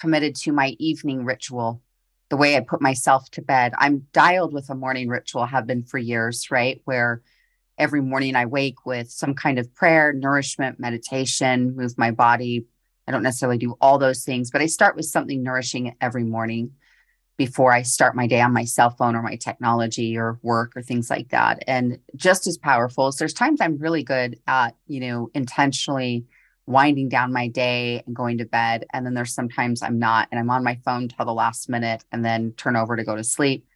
[0.00, 1.82] committed to my evening ritual,
[2.30, 3.72] the way I put myself to bed.
[3.78, 6.80] I'm dialed with a morning ritual, have been for years, right?
[6.84, 7.22] Where
[7.78, 12.66] every morning I wake with some kind of prayer, nourishment, meditation, move my body.
[13.06, 16.72] I don't necessarily do all those things, but I start with something nourishing every morning
[17.36, 20.82] before I start my day on my cell phone or my technology or work or
[20.82, 21.64] things like that.
[21.66, 23.10] And just as powerful.
[23.10, 26.26] So there's times I'm really good at, you know, intentionally
[26.66, 28.84] winding down my day and going to bed.
[28.92, 32.04] And then there's sometimes I'm not and I'm on my phone till the last minute
[32.12, 33.66] and then turn over to go to sleep.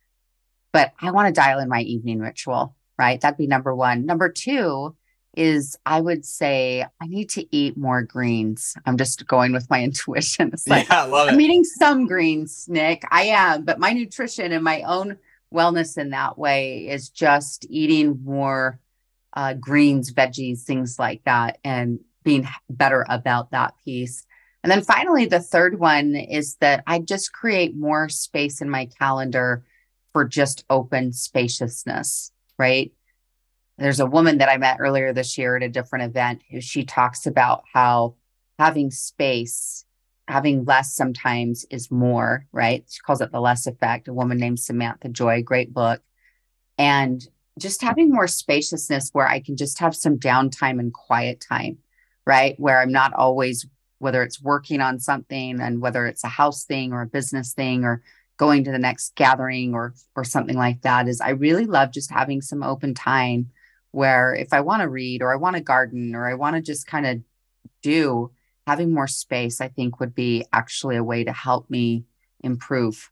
[0.73, 3.21] But I want to dial in my evening ritual, right?
[3.21, 4.07] That'd be number one.
[4.07, 4.95] Number two
[5.37, 8.75] is I would say I need to eat more greens.
[8.87, 10.51] I'm just going with my intuition.
[10.53, 11.33] It's like yeah, I love it.
[11.33, 13.05] I'm eating some greens, Nick.
[13.11, 15.19] I am, but my nutrition and my own
[15.55, 18.81] wellness in that way is just eating more
[19.35, 24.27] uh, greens, veggies, things like that, and being better about that piece.
[24.63, 28.87] And then finally, the third one is that I just create more space in my
[28.99, 29.65] calendar
[30.13, 32.91] for just open spaciousness, right?
[33.79, 36.85] There's a woman that I met earlier this year at a different event who she
[36.85, 38.15] talks about how
[38.59, 39.85] having space,
[40.29, 42.85] having less sometimes is more, right?
[42.89, 44.09] She calls it the less effect.
[44.09, 46.01] A woman named Samantha Joy, great book.
[46.79, 47.27] And
[47.59, 51.79] just having more spaciousness where I can just have some downtime and quiet time,
[52.27, 52.59] right?
[52.59, 53.67] Where I'm not always,
[53.99, 57.85] whether it's working on something and whether it's a house thing or a business thing
[57.85, 58.03] or
[58.39, 62.11] going to the next gathering or or something like that is I really love just
[62.11, 63.51] having some open time
[63.93, 66.63] where if I want to read or I want to garden or I want to
[66.63, 67.21] just kind of
[67.83, 68.31] do
[68.67, 72.05] having more space I think would be actually a way to help me
[72.41, 73.11] improve.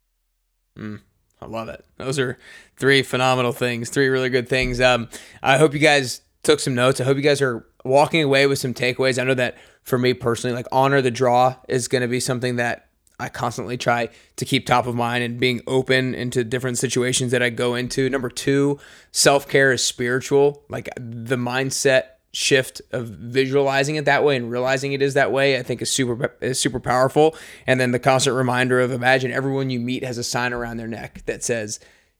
[0.78, 1.00] Mm.
[1.40, 1.84] I love it.
[1.98, 2.38] Those are
[2.76, 4.80] three phenomenal things, three really good things.
[4.80, 5.08] Um,
[5.42, 7.00] I hope you guys took some notes.
[7.00, 9.20] I hope you guys are walking away with some takeaways.
[9.20, 12.56] I know that for me personally, like honor the draw is going to be something
[12.56, 12.88] that
[13.18, 17.42] I constantly try to keep top of mind and being open into different situations that
[17.42, 18.10] I go into.
[18.10, 18.78] Number two,
[19.12, 20.64] self care is spiritual.
[20.68, 25.56] Like the mindset shift of visualizing it that way and realizing it is that way,
[25.56, 27.36] I think is super is super powerful.
[27.66, 30.88] And then the constant reminder of imagine everyone you meet has a sign around their
[30.88, 31.78] neck that says,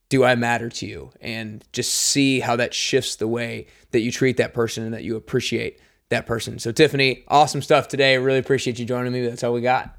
[0.09, 4.13] "Do I matter to you?" And just see how that shifts the way that you
[4.13, 5.81] treat that person and that you appreciate
[6.11, 6.61] that person.
[6.61, 8.17] So Tiffany, awesome stuff today.
[8.17, 9.27] Really appreciate you joining me.
[9.27, 9.97] That's all we got.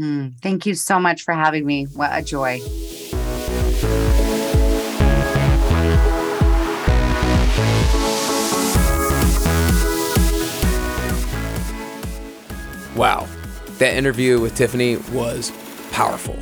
[0.00, 1.84] Mm, thank you so much for having me.
[1.84, 2.60] What a joy.
[12.96, 13.28] Wow,
[13.78, 15.52] that interview with Tiffany was
[15.90, 16.36] powerful.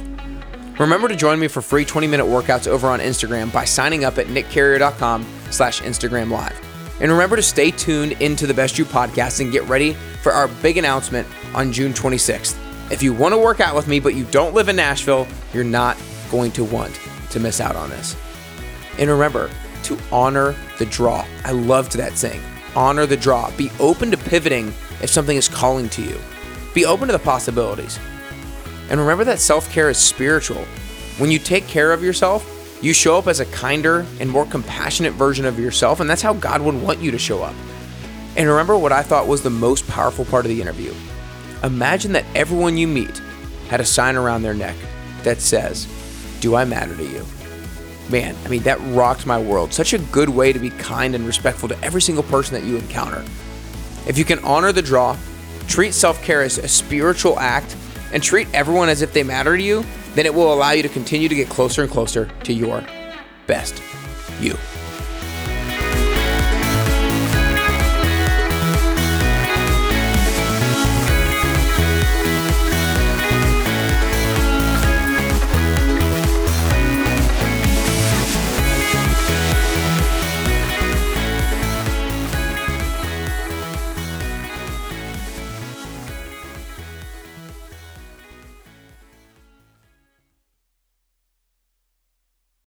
[0.78, 4.26] Remember to join me for free 20-minute workouts over on Instagram by signing up at
[4.26, 6.56] nickcarrier.com slash Instagram Live.
[7.00, 10.46] And remember to stay tuned into the Best You podcast and get ready for our
[10.62, 12.67] big announcement on June 26th.
[12.90, 15.64] If you want to work out with me, but you don't live in Nashville, you're
[15.64, 15.96] not
[16.30, 16.98] going to want
[17.30, 18.16] to miss out on this.
[18.98, 19.50] And remember
[19.84, 21.24] to honor the draw.
[21.44, 22.42] I loved that saying.
[22.74, 23.50] Honor the draw.
[23.56, 24.68] Be open to pivoting
[25.02, 26.18] if something is calling to you.
[26.74, 27.98] Be open to the possibilities.
[28.90, 30.64] And remember that self care is spiritual.
[31.18, 35.12] When you take care of yourself, you show up as a kinder and more compassionate
[35.14, 37.54] version of yourself, and that's how God would want you to show up.
[38.36, 40.94] And remember what I thought was the most powerful part of the interview.
[41.64, 43.18] Imagine that everyone you meet
[43.68, 44.76] had a sign around their neck
[45.24, 45.86] that says,
[46.40, 47.24] Do I matter to you?
[48.10, 49.72] Man, I mean, that rocked my world.
[49.74, 52.76] Such a good way to be kind and respectful to every single person that you
[52.76, 53.24] encounter.
[54.06, 55.16] If you can honor the draw,
[55.66, 57.76] treat self care as a spiritual act,
[58.12, 59.84] and treat everyone as if they matter to you,
[60.14, 62.84] then it will allow you to continue to get closer and closer to your
[63.46, 63.82] best
[64.40, 64.56] you.